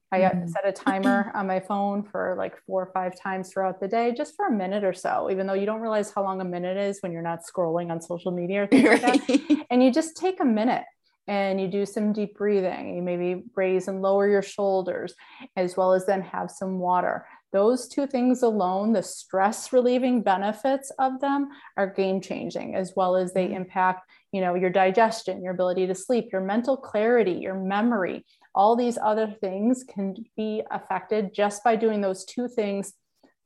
I 0.09 0.19
mm-hmm. 0.19 0.47
set 0.47 0.65
a 0.65 0.71
timer 0.71 1.31
on 1.35 1.47
my 1.47 1.59
phone 1.59 2.01
for 2.01 2.35
like 2.37 2.55
four 2.65 2.83
or 2.83 2.91
five 2.93 3.19
times 3.19 3.51
throughout 3.51 3.81
the 3.81 3.89
day, 3.89 4.13
just 4.15 4.37
for 4.37 4.47
a 4.47 4.51
minute 4.51 4.85
or 4.85 4.93
so, 4.93 5.29
even 5.29 5.47
though 5.47 5.53
you 5.53 5.65
don't 5.65 5.81
realize 5.81 6.11
how 6.11 6.23
long 6.23 6.39
a 6.39 6.45
minute 6.45 6.77
is 6.77 6.99
when 7.01 7.11
you're 7.11 7.21
not 7.21 7.39
scrolling 7.43 7.91
on 7.91 7.99
social 8.01 8.31
media 8.31 8.63
or 8.63 8.67
things 8.67 8.87
right. 8.87 9.03
like 9.03 9.27
that. 9.27 9.65
And 9.69 9.83
you 9.83 9.91
just 9.91 10.15
take 10.15 10.39
a 10.39 10.45
minute 10.45 10.85
and 11.27 11.59
you 11.59 11.67
do 11.67 11.85
some 11.85 12.13
deep 12.13 12.37
breathing. 12.37 12.95
You 12.95 13.01
maybe 13.01 13.43
raise 13.55 13.87
and 13.87 14.01
lower 14.01 14.27
your 14.27 14.41
shoulders, 14.41 15.13
as 15.55 15.75
well 15.75 15.93
as 15.93 16.05
then 16.05 16.21
have 16.21 16.49
some 16.49 16.79
water. 16.79 17.25
Those 17.53 17.87
two 17.87 18.07
things 18.07 18.43
alone, 18.43 18.93
the 18.93 19.03
stress 19.03 19.71
relieving 19.71 20.21
benefits 20.21 20.91
of 20.99 21.19
them 21.21 21.49
are 21.75 21.87
game 21.87 22.21
changing, 22.21 22.75
as 22.75 22.93
well 22.95 23.15
as 23.15 23.33
they 23.33 23.45
mm-hmm. 23.45 23.57
impact, 23.57 24.09
you 24.31 24.41
know, 24.41 24.55
your 24.55 24.69
digestion, 24.69 25.41
your 25.41 25.53
ability 25.53 25.87
to 25.87 25.95
sleep, 25.95 26.29
your 26.31 26.41
mental 26.41 26.77
clarity, 26.77 27.33
your 27.33 27.55
memory, 27.55 28.25
all 28.53 28.75
these 28.75 28.97
other 28.97 29.27
things 29.39 29.83
can 29.83 30.15
be 30.35 30.63
affected 30.71 31.33
just 31.33 31.63
by 31.63 31.75
doing 31.75 32.01
those 32.01 32.25
two 32.25 32.47
things 32.47 32.93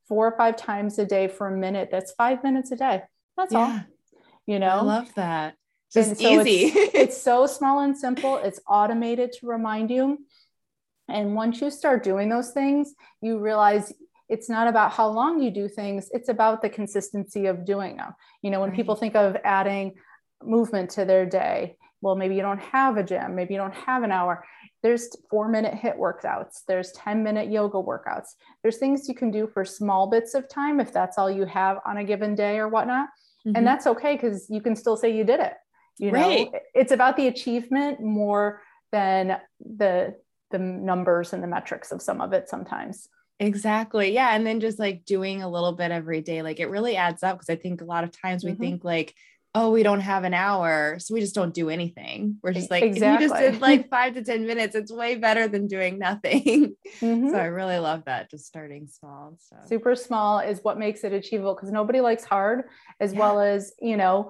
four 0.08 0.28
or 0.28 0.38
five 0.38 0.56
times 0.56 0.98
a 1.00 1.06
day 1.06 1.28
for 1.28 1.48
a 1.48 1.58
minute. 1.58 1.90
That's 1.92 2.12
five 2.14 2.44
minutes 2.44 2.72
a 2.72 2.76
day. 2.76 3.02
That's 3.38 3.54
yeah. 3.54 3.60
all. 3.60 3.80
You 4.48 4.60
know, 4.60 4.68
I 4.68 4.82
love 4.82 5.14
that. 5.16 5.56
Just 5.94 6.18
so 6.18 6.42
easy. 6.42 6.66
It's, 6.66 6.92
it's 6.96 7.22
so 7.22 7.46
small 7.46 7.80
and 7.82 7.98
simple. 7.98 8.38
It's 8.38 8.60
automated 8.68 9.34
to 9.34 9.48
remind 9.48 9.92
you. 9.92 10.20
And 11.10 11.36
once 11.36 11.62
you 11.62 11.70
start 11.70 12.04
doing 12.04 12.30
those 12.30 12.52
things, 12.52 12.94
you 13.22 13.40
realize 13.40 13.92
it's 14.30 14.50
not 14.50 14.70
about 14.70 14.94
how 14.94 15.10
long 15.10 15.42
you 15.42 15.52
do 15.52 15.68
things, 15.68 16.10
it's 16.14 16.30
about 16.30 16.62
the 16.62 16.70
consistency 16.70 17.48
of 17.48 17.66
doing 17.66 17.98
them. 17.98 18.14
You 18.42 18.50
know, 18.50 18.62
when 18.62 18.70
right. 18.70 18.76
people 18.76 18.96
think 18.96 19.16
of 19.16 19.36
adding 19.44 19.96
movement 20.42 20.92
to 20.92 21.04
their 21.04 21.26
day, 21.26 21.76
well, 22.02 22.16
maybe 22.16 22.36
you 22.36 22.42
don't 22.42 22.62
have 22.62 22.96
a 22.96 23.04
gym, 23.04 23.36
maybe 23.36 23.54
you 23.54 23.60
don't 23.60 23.76
have 23.76 24.04
an 24.04 24.12
hour. 24.12 24.46
There's 24.84 25.10
four 25.30 25.50
minute 25.50 25.74
HIIT 25.74 25.98
workouts, 25.98 26.62
there's 26.66 26.94
10 26.94 27.24
minute 27.24 27.52
yoga 27.52 27.78
workouts. 27.78 28.30
There's 28.64 28.78
things 28.78 29.10
you 29.10 29.16
can 29.16 29.32
do 29.32 29.48
for 29.48 29.66
small 29.66 30.10
bits 30.10 30.34
of 30.34 30.48
time 30.48 30.80
if 30.80 30.94
that's 30.94 31.18
all 31.18 31.30
you 31.30 31.46
have 31.46 31.80
on 31.86 31.98
a 31.98 32.04
given 32.06 32.34
day 32.34 32.58
or 32.58 32.70
whatnot. 32.70 33.10
Mm-hmm. 33.46 33.58
And 33.58 33.68
that's 33.68 33.86
okay 33.86 34.16
because 34.16 34.50
you 34.50 34.62
can 34.62 34.78
still 34.78 34.96
say 34.96 35.14
you 35.14 35.26
did 35.26 35.42
it. 35.42 35.54
You 36.02 36.12
know, 36.12 36.20
right. 36.20 36.50
it's 36.74 36.92
about 36.92 37.16
the 37.16 37.28
achievement 37.28 38.02
more 38.02 38.62
than 38.92 39.38
the 39.60 40.16
the 40.50 40.58
numbers 40.58 41.32
and 41.32 41.42
the 41.42 41.48
metrics 41.48 41.92
of 41.92 42.02
some 42.02 42.20
of 42.20 42.34
it 42.34 42.50
sometimes. 42.50 43.08
Exactly. 43.40 44.14
Yeah. 44.14 44.36
And 44.36 44.46
then 44.46 44.60
just 44.60 44.80
like 44.80 45.06
doing 45.06 45.42
a 45.42 45.50
little 45.50 45.74
bit 45.74 45.92
every 45.92 46.22
day, 46.22 46.42
like 46.42 46.60
it 46.60 46.70
really 46.70 46.98
adds 46.98 47.24
up 47.24 47.38
because 47.38 47.50
I 47.50 47.56
think 47.56 47.82
a 47.82 47.86
lot 47.86 48.04
of 48.04 48.12
times 48.12 48.44
we 48.44 48.52
mm-hmm. 48.52 48.62
think 48.62 48.84
like, 48.84 49.16
oh, 49.54 49.70
we 49.72 49.84
don't 49.84 50.02
have 50.02 50.24
an 50.24 50.34
hour. 50.34 50.98
So 51.00 51.14
we 51.14 51.20
just 51.20 51.36
don't 51.36 51.54
do 51.54 51.70
anything. 51.70 52.38
We're 52.42 52.54
just 52.54 52.72
like, 52.72 52.84
exactly. 52.84 53.26
if 53.26 53.32
you 53.32 53.38
just 53.38 53.54
did 53.54 53.62
like 53.62 53.90
five 53.90 54.14
to 54.14 54.24
10 54.24 54.46
minutes, 54.46 54.76
it's 54.76 54.92
way 54.92 55.16
better 55.16 55.48
than 55.48 55.68
doing 55.68 56.00
nothing. 56.00 56.76
Mm-hmm. 57.00 57.30
So 57.30 57.38
I 57.38 57.46
really 57.46 57.80
love 57.80 58.04
that. 58.06 58.30
Just 58.30 58.46
starting 58.46 58.88
small. 58.88 59.38
So 59.40 59.56
super 59.66 59.96
small 59.96 60.40
is 60.40 60.60
what 60.62 60.78
makes 60.78 61.04
it 61.04 61.14
achievable 61.14 61.56
because 61.56 61.72
nobody 61.72 62.02
likes 62.02 62.26
hard 62.26 62.66
as 63.00 63.14
yeah. 63.14 63.20
well 63.20 63.40
as, 63.40 63.74
you 63.80 63.98
know, 63.98 64.30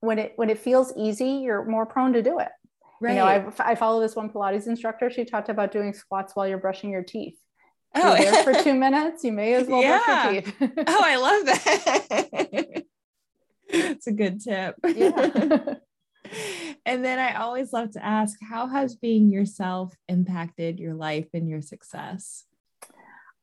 when 0.00 0.18
it 0.18 0.32
when 0.36 0.50
it 0.50 0.58
feels 0.58 0.92
easy, 0.96 1.40
you're 1.42 1.64
more 1.64 1.86
prone 1.86 2.12
to 2.12 2.22
do 2.22 2.38
it. 2.38 2.48
Right. 3.00 3.12
You 3.12 3.18
know, 3.18 3.26
I, 3.26 3.70
I 3.70 3.74
follow 3.74 4.00
this 4.00 4.16
one 4.16 4.28
Pilates 4.30 4.66
instructor. 4.66 5.08
She 5.08 5.24
talked 5.24 5.48
about 5.48 5.70
doing 5.70 5.92
squats 5.92 6.34
while 6.34 6.48
you're 6.48 6.58
brushing 6.58 6.90
your 6.90 7.04
teeth. 7.04 7.38
Oh, 7.94 8.16
you're 8.16 8.30
there 8.30 8.44
for 8.44 8.54
two 8.62 8.74
minutes. 8.74 9.24
You 9.24 9.32
may 9.32 9.54
as 9.54 9.68
well 9.68 9.82
yeah. 9.82 10.02
brush 10.04 10.32
your 10.34 10.42
teeth. 10.42 10.84
oh, 10.86 11.02
I 11.04 11.16
love 11.16 11.46
that. 11.46 12.84
It's 13.70 14.06
a 14.06 14.12
good 14.12 14.40
tip. 14.40 14.76
Yeah. 14.82 15.74
and 16.86 17.04
then 17.04 17.18
I 17.18 17.34
always 17.34 17.70
love 17.70 17.90
to 17.92 18.04
ask, 18.04 18.38
how 18.40 18.66
has 18.66 18.96
being 18.96 19.28
yourself 19.28 19.94
impacted 20.08 20.78
your 20.78 20.94
life 20.94 21.26
and 21.34 21.46
your 21.46 21.60
success? 21.60 22.44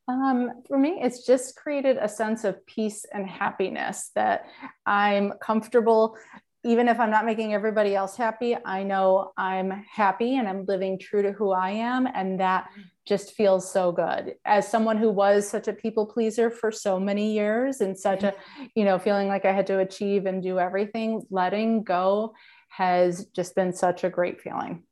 Um, 0.08 0.63
for 0.68 0.80
me, 0.80 1.00
it's 1.02 1.26
just 1.26 1.56
created 1.56 1.98
a 1.98 2.10
sense 2.10 2.44
of 2.44 2.65
peace 2.65 3.06
and 3.12 3.28
happiness 3.28 4.10
that 4.15 4.46
I'm 4.86 5.34
comfortable 5.41 6.18
even 6.65 6.88
if 6.88 6.99
I'm 6.99 7.12
not 7.12 7.25
making 7.25 7.54
everybody 7.54 7.95
else 7.95 8.17
happy, 8.17 8.58
I 8.65 8.82
know 8.82 9.34
I'm 9.38 9.69
happy 9.69 10.38
and 10.38 10.47
I'm 10.47 10.65
living 10.65 10.97
true 10.97 11.21
to 11.21 11.32
who 11.32 11.51
I 11.51 11.69
am. 11.69 12.08
And 12.08 12.39
that 12.39 12.69
just 13.06 13.34
feels 13.34 13.71
so 13.71 13.91
good. 13.91 14.34
As 14.45 14.67
someone 14.67 14.97
who 14.97 15.12
was 15.12 15.47
such 15.47 15.67
a 15.67 15.73
people 15.73 16.08
pleaser 16.08 16.49
for 16.49 16.71
so 16.71 16.99
many 16.99 17.34
years 17.34 17.82
and 17.82 17.95
such 17.95 18.23
a, 18.23 18.34
you 18.73 18.84
know, 18.84 18.97
feeling 18.97 19.28
like 19.28 19.45
I 19.45 19.51
had 19.51 19.67
to 19.67 19.78
achieve 19.78 20.25
and 20.25 20.41
do 20.41 20.58
everything, 20.58 21.21
letting 21.30 21.84
go 21.84 22.34
has 22.69 23.25
just 23.28 23.54
been 23.54 23.71
such 23.71 24.04
a 24.04 24.10
great 24.10 24.41
feeling. 24.41 24.84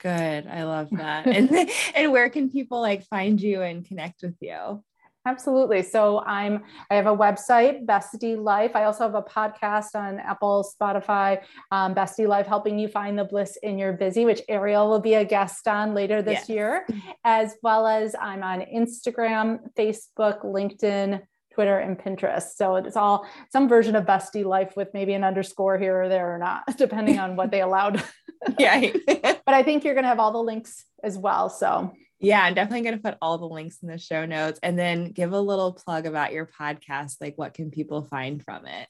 Good. 0.00 0.46
I 0.46 0.64
love 0.64 0.88
that. 0.92 1.26
and 1.26 1.70
and 1.94 2.10
where 2.10 2.30
can 2.30 2.50
people 2.50 2.80
like 2.80 3.04
find 3.04 3.38
you 3.38 3.60
and 3.60 3.84
connect 3.84 4.22
with 4.22 4.36
you? 4.40 4.82
Absolutely. 5.28 5.82
So 5.82 6.20
I'm 6.20 6.64
I 6.90 6.94
have 6.94 7.06
a 7.06 7.14
website, 7.14 7.84
Bestie 7.84 8.42
Life. 8.42 8.74
I 8.74 8.84
also 8.84 9.04
have 9.04 9.14
a 9.14 9.22
podcast 9.22 9.94
on 9.94 10.18
Apple, 10.20 10.66
Spotify, 10.80 11.42
um, 11.70 11.94
Bestie 11.94 12.26
Life, 12.26 12.46
helping 12.46 12.78
you 12.78 12.88
find 12.88 13.18
the 13.18 13.24
bliss 13.24 13.58
in 13.62 13.78
your 13.78 13.92
busy, 13.92 14.24
which 14.24 14.40
Ariel 14.48 14.88
will 14.88 15.00
be 15.00 15.14
a 15.14 15.26
guest 15.26 15.68
on 15.68 15.92
later 15.92 16.22
this 16.22 16.40
yes. 16.40 16.48
year, 16.48 16.86
as 17.24 17.56
well 17.62 17.86
as 17.86 18.16
I'm 18.18 18.42
on 18.42 18.62
Instagram, 18.62 19.60
Facebook, 19.76 20.46
LinkedIn, 20.46 21.20
Twitter, 21.52 21.78
and 21.78 21.98
Pinterest. 21.98 22.54
So 22.56 22.76
it's 22.76 22.96
all 22.96 23.26
some 23.52 23.68
version 23.68 23.96
of 23.96 24.06
Bestie 24.06 24.46
Life 24.46 24.78
with 24.78 24.94
maybe 24.94 25.12
an 25.12 25.24
underscore 25.24 25.76
here 25.76 26.00
or 26.00 26.08
there 26.08 26.34
or 26.34 26.38
not, 26.38 26.62
depending 26.78 27.18
on 27.18 27.36
what 27.36 27.50
they 27.50 27.60
allowed. 27.60 28.02
yeah. 28.58 28.80
but 29.06 29.54
I 29.54 29.62
think 29.62 29.84
you're 29.84 29.94
going 29.94 30.04
to 30.04 30.08
have 30.08 30.20
all 30.20 30.32
the 30.32 30.38
links 30.38 30.86
as 31.04 31.18
well. 31.18 31.50
So 31.50 31.92
yeah, 32.20 32.42
I'm 32.42 32.54
definitely 32.54 32.82
going 32.82 32.96
to 32.96 33.02
put 33.02 33.18
all 33.22 33.38
the 33.38 33.48
links 33.48 33.78
in 33.82 33.88
the 33.88 33.98
show 33.98 34.26
notes 34.26 34.58
and 34.62 34.78
then 34.78 35.12
give 35.12 35.32
a 35.32 35.40
little 35.40 35.72
plug 35.72 36.06
about 36.06 36.32
your 36.32 36.46
podcast. 36.46 37.16
Like, 37.20 37.34
what 37.36 37.54
can 37.54 37.70
people 37.70 38.02
find 38.02 38.42
from 38.42 38.66
it? 38.66 38.88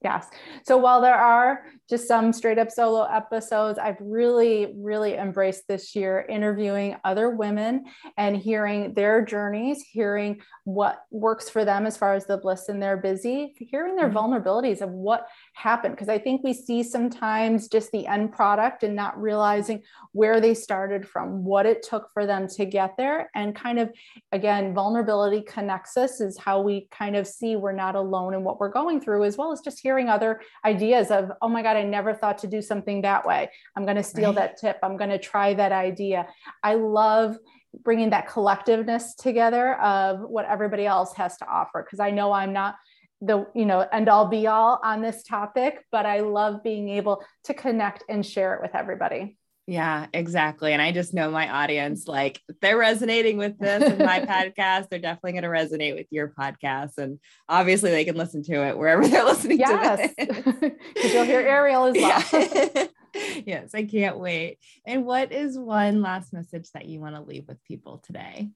Yes. 0.00 0.28
So 0.64 0.76
while 0.76 1.00
there 1.00 1.16
are 1.16 1.64
just 1.90 2.06
some 2.06 2.32
straight 2.32 2.58
up 2.58 2.70
solo 2.70 3.02
episodes, 3.02 3.80
I've 3.80 3.96
really, 3.98 4.72
really 4.76 5.14
embraced 5.14 5.66
this 5.66 5.96
year 5.96 6.24
interviewing 6.28 6.96
other 7.02 7.30
women 7.30 7.86
and 8.16 8.36
hearing 8.36 8.94
their 8.94 9.24
journeys, 9.24 9.82
hearing 9.82 10.40
what 10.64 11.00
works 11.10 11.48
for 11.48 11.64
them 11.64 11.84
as 11.86 11.96
far 11.96 12.14
as 12.14 12.26
the 12.26 12.36
bliss 12.36 12.68
in 12.68 12.78
their 12.78 12.96
busy, 12.96 13.54
hearing 13.58 13.96
their 13.96 14.08
mm-hmm. 14.08 14.18
vulnerabilities 14.18 14.82
of 14.82 14.90
what 14.90 15.26
happened. 15.54 15.94
Because 15.94 16.10
I 16.10 16.18
think 16.18 16.44
we 16.44 16.52
see 16.52 16.84
sometimes 16.84 17.66
just 17.66 17.90
the 17.90 18.06
end 18.06 18.32
product 18.32 18.84
and 18.84 18.94
not 18.94 19.20
realizing 19.20 19.82
where 20.12 20.40
they 20.40 20.54
started 20.54 21.08
from, 21.08 21.42
what 21.42 21.66
it 21.66 21.82
took 21.82 22.12
for 22.12 22.24
them 22.24 22.46
to 22.48 22.66
get 22.66 22.96
there. 22.96 23.30
And 23.34 23.56
kind 23.56 23.80
of, 23.80 23.90
again, 24.30 24.74
vulnerability 24.74 25.40
connects 25.40 25.96
us, 25.96 26.20
is 26.20 26.38
how 26.38 26.60
we 26.60 26.86
kind 26.92 27.16
of 27.16 27.26
see 27.26 27.56
we're 27.56 27.72
not 27.72 27.96
alone 27.96 28.34
in 28.34 28.44
what 28.44 28.60
we're 28.60 28.68
going 28.68 29.00
through, 29.00 29.24
as 29.24 29.36
well 29.36 29.50
as 29.50 29.60
just 29.60 29.80
hearing 29.88 30.10
other 30.10 30.42
ideas 30.66 31.10
of, 31.10 31.30
oh 31.40 31.48
my 31.48 31.62
God, 31.62 31.78
I 31.78 31.82
never 31.82 32.12
thought 32.12 32.36
to 32.38 32.46
do 32.46 32.60
something 32.60 33.00
that 33.02 33.26
way. 33.26 33.48
I'm 33.74 33.84
going 33.84 33.96
to 33.96 34.02
steal 34.02 34.34
right. 34.34 34.52
that 34.52 34.58
tip. 34.58 34.78
I'm 34.82 34.98
going 34.98 35.08
to 35.08 35.18
try 35.18 35.54
that 35.54 35.72
idea. 35.72 36.26
I 36.62 36.74
love 36.74 37.38
bringing 37.82 38.10
that 38.10 38.28
collectiveness 38.28 39.16
together 39.16 39.80
of 39.80 40.20
what 40.20 40.44
everybody 40.44 40.84
else 40.84 41.14
has 41.14 41.38
to 41.38 41.46
offer 41.48 41.82
because 41.82 42.00
I 42.00 42.10
know 42.10 42.32
I'm 42.32 42.52
not 42.52 42.74
the 43.22 43.46
you 43.54 43.64
know 43.64 43.80
end 43.92 44.08
all 44.08 44.28
be 44.28 44.46
all 44.46 44.78
on 44.84 45.02
this 45.02 45.24
topic 45.24 45.84
but 45.90 46.06
i 46.06 46.20
love 46.20 46.62
being 46.62 46.88
able 46.88 47.20
to 47.42 47.52
connect 47.52 48.04
and 48.08 48.24
share 48.24 48.54
it 48.54 48.62
with 48.62 48.76
everybody 48.76 49.36
yeah, 49.68 50.06
exactly. 50.14 50.72
And 50.72 50.80
I 50.80 50.92
just 50.92 51.12
know 51.12 51.30
my 51.30 51.46
audience, 51.46 52.08
like 52.08 52.40
they're 52.62 52.78
resonating 52.78 53.36
with 53.36 53.58
this 53.58 53.82
and 53.82 53.98
my 53.98 54.20
podcast. 54.24 54.88
They're 54.88 54.98
definitely 54.98 55.32
going 55.32 55.42
to 55.42 55.50
resonate 55.50 55.94
with 55.94 56.06
your 56.08 56.28
podcast. 56.28 56.96
And 56.96 57.20
obviously 57.50 57.90
they 57.90 58.06
can 58.06 58.16
listen 58.16 58.42
to 58.44 58.66
it 58.66 58.78
wherever 58.78 59.06
they're 59.08 59.26
listening 59.26 59.58
yes. 59.58 59.98
to 59.98 60.22
it. 60.22 60.78
Because 60.94 61.12
you'll 61.12 61.24
hear 61.24 61.40
Ariel 61.40 61.84
as 61.84 61.94
well. 61.96 62.24
Yeah. 62.32 62.86
yes, 63.44 63.74
I 63.74 63.82
can't 63.82 64.18
wait. 64.18 64.58
And 64.86 65.04
what 65.04 65.32
is 65.32 65.58
one 65.58 66.00
last 66.00 66.32
message 66.32 66.70
that 66.72 66.86
you 66.86 67.00
want 67.00 67.16
to 67.16 67.20
leave 67.20 67.46
with 67.46 67.62
people 67.64 67.98
today? 67.98 68.48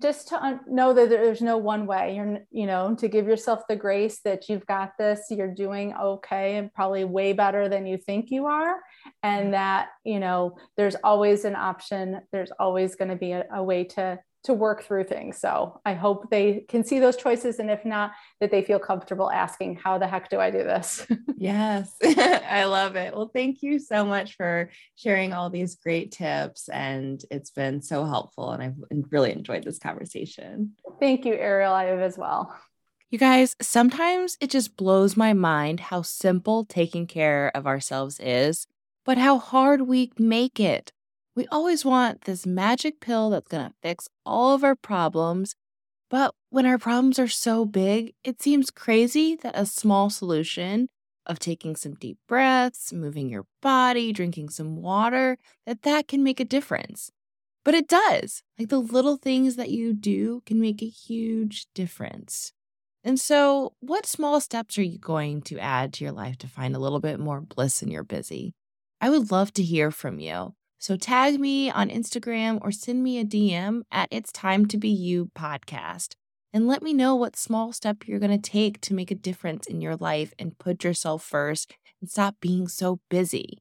Just 0.00 0.28
to 0.28 0.60
know 0.68 0.92
that 0.92 1.08
there's 1.08 1.42
no 1.42 1.56
one 1.56 1.86
way. 1.86 2.16
You're 2.16 2.38
you 2.50 2.66
know 2.66 2.94
to 2.96 3.08
give 3.08 3.26
yourself 3.26 3.62
the 3.68 3.76
grace 3.76 4.20
that 4.24 4.48
you've 4.48 4.66
got 4.66 4.92
this 4.98 5.26
you're 5.30 5.54
doing 5.54 5.94
okay 5.94 6.56
and 6.56 6.72
probably 6.72 7.04
way 7.04 7.32
better 7.32 7.68
than 7.68 7.86
you 7.86 7.96
think 7.96 8.30
you 8.30 8.46
are. 8.46 8.76
And 9.22 9.44
mm-hmm. 9.44 9.52
that 9.52 9.88
you 10.04 10.20
know 10.20 10.56
there's 10.76 10.96
always 11.04 11.44
an 11.44 11.56
option. 11.56 12.20
There's 12.32 12.52
always 12.58 12.94
going 12.96 13.10
to 13.10 13.16
be 13.16 13.32
a, 13.32 13.44
a 13.52 13.62
way 13.62 13.84
to 13.84 14.18
to 14.44 14.54
work 14.54 14.84
through 14.84 15.04
things. 15.04 15.38
So 15.38 15.80
I 15.84 15.94
hope 15.94 16.30
they 16.30 16.64
can 16.68 16.84
see 16.84 16.98
those 16.98 17.16
choices. 17.16 17.58
And 17.58 17.70
if 17.70 17.84
not, 17.84 18.12
that 18.40 18.50
they 18.50 18.62
feel 18.62 18.78
comfortable 18.78 19.30
asking, 19.30 19.76
how 19.76 19.98
the 19.98 20.06
heck 20.06 20.30
do 20.30 20.38
I 20.38 20.50
do 20.50 20.58
this? 20.58 21.06
yes, 21.36 21.92
I 22.04 22.64
love 22.64 22.96
it. 22.96 23.14
Well, 23.14 23.30
thank 23.32 23.62
you 23.62 23.78
so 23.78 24.04
much 24.04 24.36
for 24.36 24.70
sharing 24.96 25.32
all 25.32 25.50
these 25.50 25.74
great 25.76 26.12
tips. 26.12 26.68
And 26.68 27.22
it's 27.30 27.50
been 27.50 27.82
so 27.82 28.04
helpful. 28.04 28.52
And 28.52 28.62
I've 28.62 28.76
really 29.10 29.32
enjoyed 29.32 29.64
this 29.64 29.78
conversation. 29.78 30.72
Thank 31.00 31.24
you, 31.24 31.34
Ariel. 31.34 31.72
I 31.72 31.84
have 31.84 32.00
as 32.00 32.16
well. 32.16 32.56
You 33.10 33.18
guys, 33.18 33.56
sometimes 33.60 34.36
it 34.38 34.50
just 34.50 34.76
blows 34.76 35.16
my 35.16 35.32
mind 35.32 35.80
how 35.80 36.02
simple 36.02 36.66
taking 36.66 37.06
care 37.06 37.50
of 37.54 37.66
ourselves 37.66 38.20
is, 38.20 38.66
but 39.04 39.16
how 39.16 39.38
hard 39.38 39.82
we 39.82 40.12
make 40.18 40.60
it. 40.60 40.92
We 41.38 41.46
always 41.52 41.84
want 41.84 42.22
this 42.22 42.44
magic 42.44 42.98
pill 42.98 43.30
that's 43.30 43.46
going 43.46 43.68
to 43.68 43.74
fix 43.80 44.08
all 44.26 44.56
of 44.56 44.64
our 44.64 44.74
problems. 44.74 45.54
But 46.10 46.34
when 46.50 46.66
our 46.66 46.78
problems 46.78 47.16
are 47.20 47.28
so 47.28 47.64
big, 47.64 48.12
it 48.24 48.42
seems 48.42 48.72
crazy 48.72 49.36
that 49.36 49.56
a 49.56 49.64
small 49.64 50.10
solution 50.10 50.88
of 51.26 51.38
taking 51.38 51.76
some 51.76 51.94
deep 51.94 52.18
breaths, 52.26 52.92
moving 52.92 53.28
your 53.28 53.44
body, 53.62 54.12
drinking 54.12 54.48
some 54.48 54.82
water, 54.82 55.38
that 55.64 55.82
that 55.82 56.08
can 56.08 56.24
make 56.24 56.40
a 56.40 56.44
difference. 56.44 57.12
But 57.64 57.76
it 57.76 57.86
does. 57.86 58.42
Like 58.58 58.68
the 58.68 58.80
little 58.80 59.16
things 59.16 59.54
that 59.54 59.70
you 59.70 59.94
do 59.94 60.42
can 60.44 60.60
make 60.60 60.82
a 60.82 60.88
huge 60.88 61.68
difference. 61.72 62.52
And 63.04 63.20
so, 63.20 63.74
what 63.78 64.06
small 64.06 64.40
steps 64.40 64.76
are 64.76 64.82
you 64.82 64.98
going 64.98 65.42
to 65.42 65.60
add 65.60 65.92
to 65.92 66.04
your 66.04 66.12
life 66.12 66.36
to 66.38 66.48
find 66.48 66.74
a 66.74 66.80
little 66.80 66.98
bit 66.98 67.20
more 67.20 67.40
bliss 67.40 67.80
in 67.80 67.92
your 67.92 68.02
busy? 68.02 68.54
I 69.00 69.08
would 69.08 69.30
love 69.30 69.52
to 69.52 69.62
hear 69.62 69.92
from 69.92 70.18
you. 70.18 70.56
So 70.80 70.96
tag 70.96 71.40
me 71.40 71.70
on 71.70 71.88
Instagram 71.90 72.58
or 72.62 72.70
send 72.70 73.02
me 73.02 73.18
a 73.18 73.24
DM 73.24 73.82
at 73.90 74.08
It's 74.12 74.30
Time 74.30 74.64
to 74.66 74.78
Be 74.78 74.88
You 74.88 75.30
podcast. 75.36 76.14
and 76.52 76.66
let 76.66 76.82
me 76.82 76.94
know 76.94 77.14
what 77.14 77.36
small 77.36 77.72
step 77.72 78.06
you're 78.06 78.18
going 78.18 78.40
to 78.40 78.50
take 78.50 78.80
to 78.80 78.94
make 78.94 79.10
a 79.10 79.14
difference 79.14 79.66
in 79.66 79.80
your 79.82 79.96
life 79.96 80.32
and 80.38 80.56
put 80.58 80.82
yourself 80.82 81.22
first 81.22 81.74
and 82.00 82.08
stop 82.08 82.36
being 82.40 82.66
so 82.68 83.00
busy. 83.10 83.58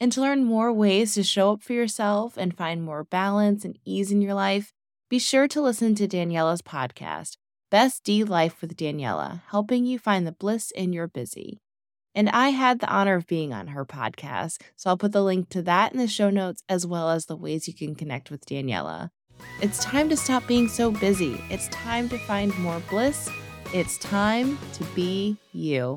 And 0.00 0.10
to 0.12 0.20
learn 0.20 0.44
more 0.44 0.72
ways 0.72 1.14
to 1.14 1.22
show 1.22 1.52
up 1.52 1.62
for 1.62 1.74
yourself 1.74 2.36
and 2.36 2.56
find 2.56 2.82
more 2.82 3.04
balance 3.04 3.64
and 3.64 3.78
ease 3.84 4.10
in 4.10 4.22
your 4.22 4.34
life, 4.34 4.72
be 5.10 5.18
sure 5.18 5.48
to 5.48 5.60
listen 5.60 5.94
to 5.96 6.08
Daniela's 6.08 6.62
podcast, 6.62 7.36
Best 7.70 8.04
D 8.04 8.24
Life 8.24 8.62
with 8.62 8.76
Daniela, 8.76 9.42
helping 9.50 9.84
you 9.84 9.98
find 9.98 10.26
the 10.26 10.32
bliss 10.32 10.70
in 10.70 10.92
your 10.92 11.08
busy. 11.08 11.58
And 12.18 12.28
I 12.30 12.48
had 12.48 12.80
the 12.80 12.92
honor 12.92 13.14
of 13.14 13.28
being 13.28 13.52
on 13.52 13.68
her 13.68 13.84
podcast, 13.84 14.60
so 14.74 14.90
I'll 14.90 14.96
put 14.96 15.12
the 15.12 15.22
link 15.22 15.50
to 15.50 15.62
that 15.62 15.92
in 15.92 15.98
the 15.98 16.08
show 16.08 16.30
notes 16.30 16.64
as 16.68 16.84
well 16.84 17.10
as 17.10 17.26
the 17.26 17.36
ways 17.36 17.68
you 17.68 17.74
can 17.74 17.94
connect 17.94 18.28
with 18.28 18.44
Daniela. 18.44 19.10
It's 19.62 19.78
time 19.84 20.08
to 20.08 20.16
stop 20.16 20.44
being 20.48 20.66
so 20.66 20.90
busy. 20.90 21.40
It's 21.48 21.68
time 21.68 22.08
to 22.08 22.18
find 22.18 22.58
more 22.58 22.82
bliss. 22.90 23.30
It's 23.72 23.98
time 23.98 24.58
to 24.72 24.84
be 24.96 25.36
you. 25.52 25.96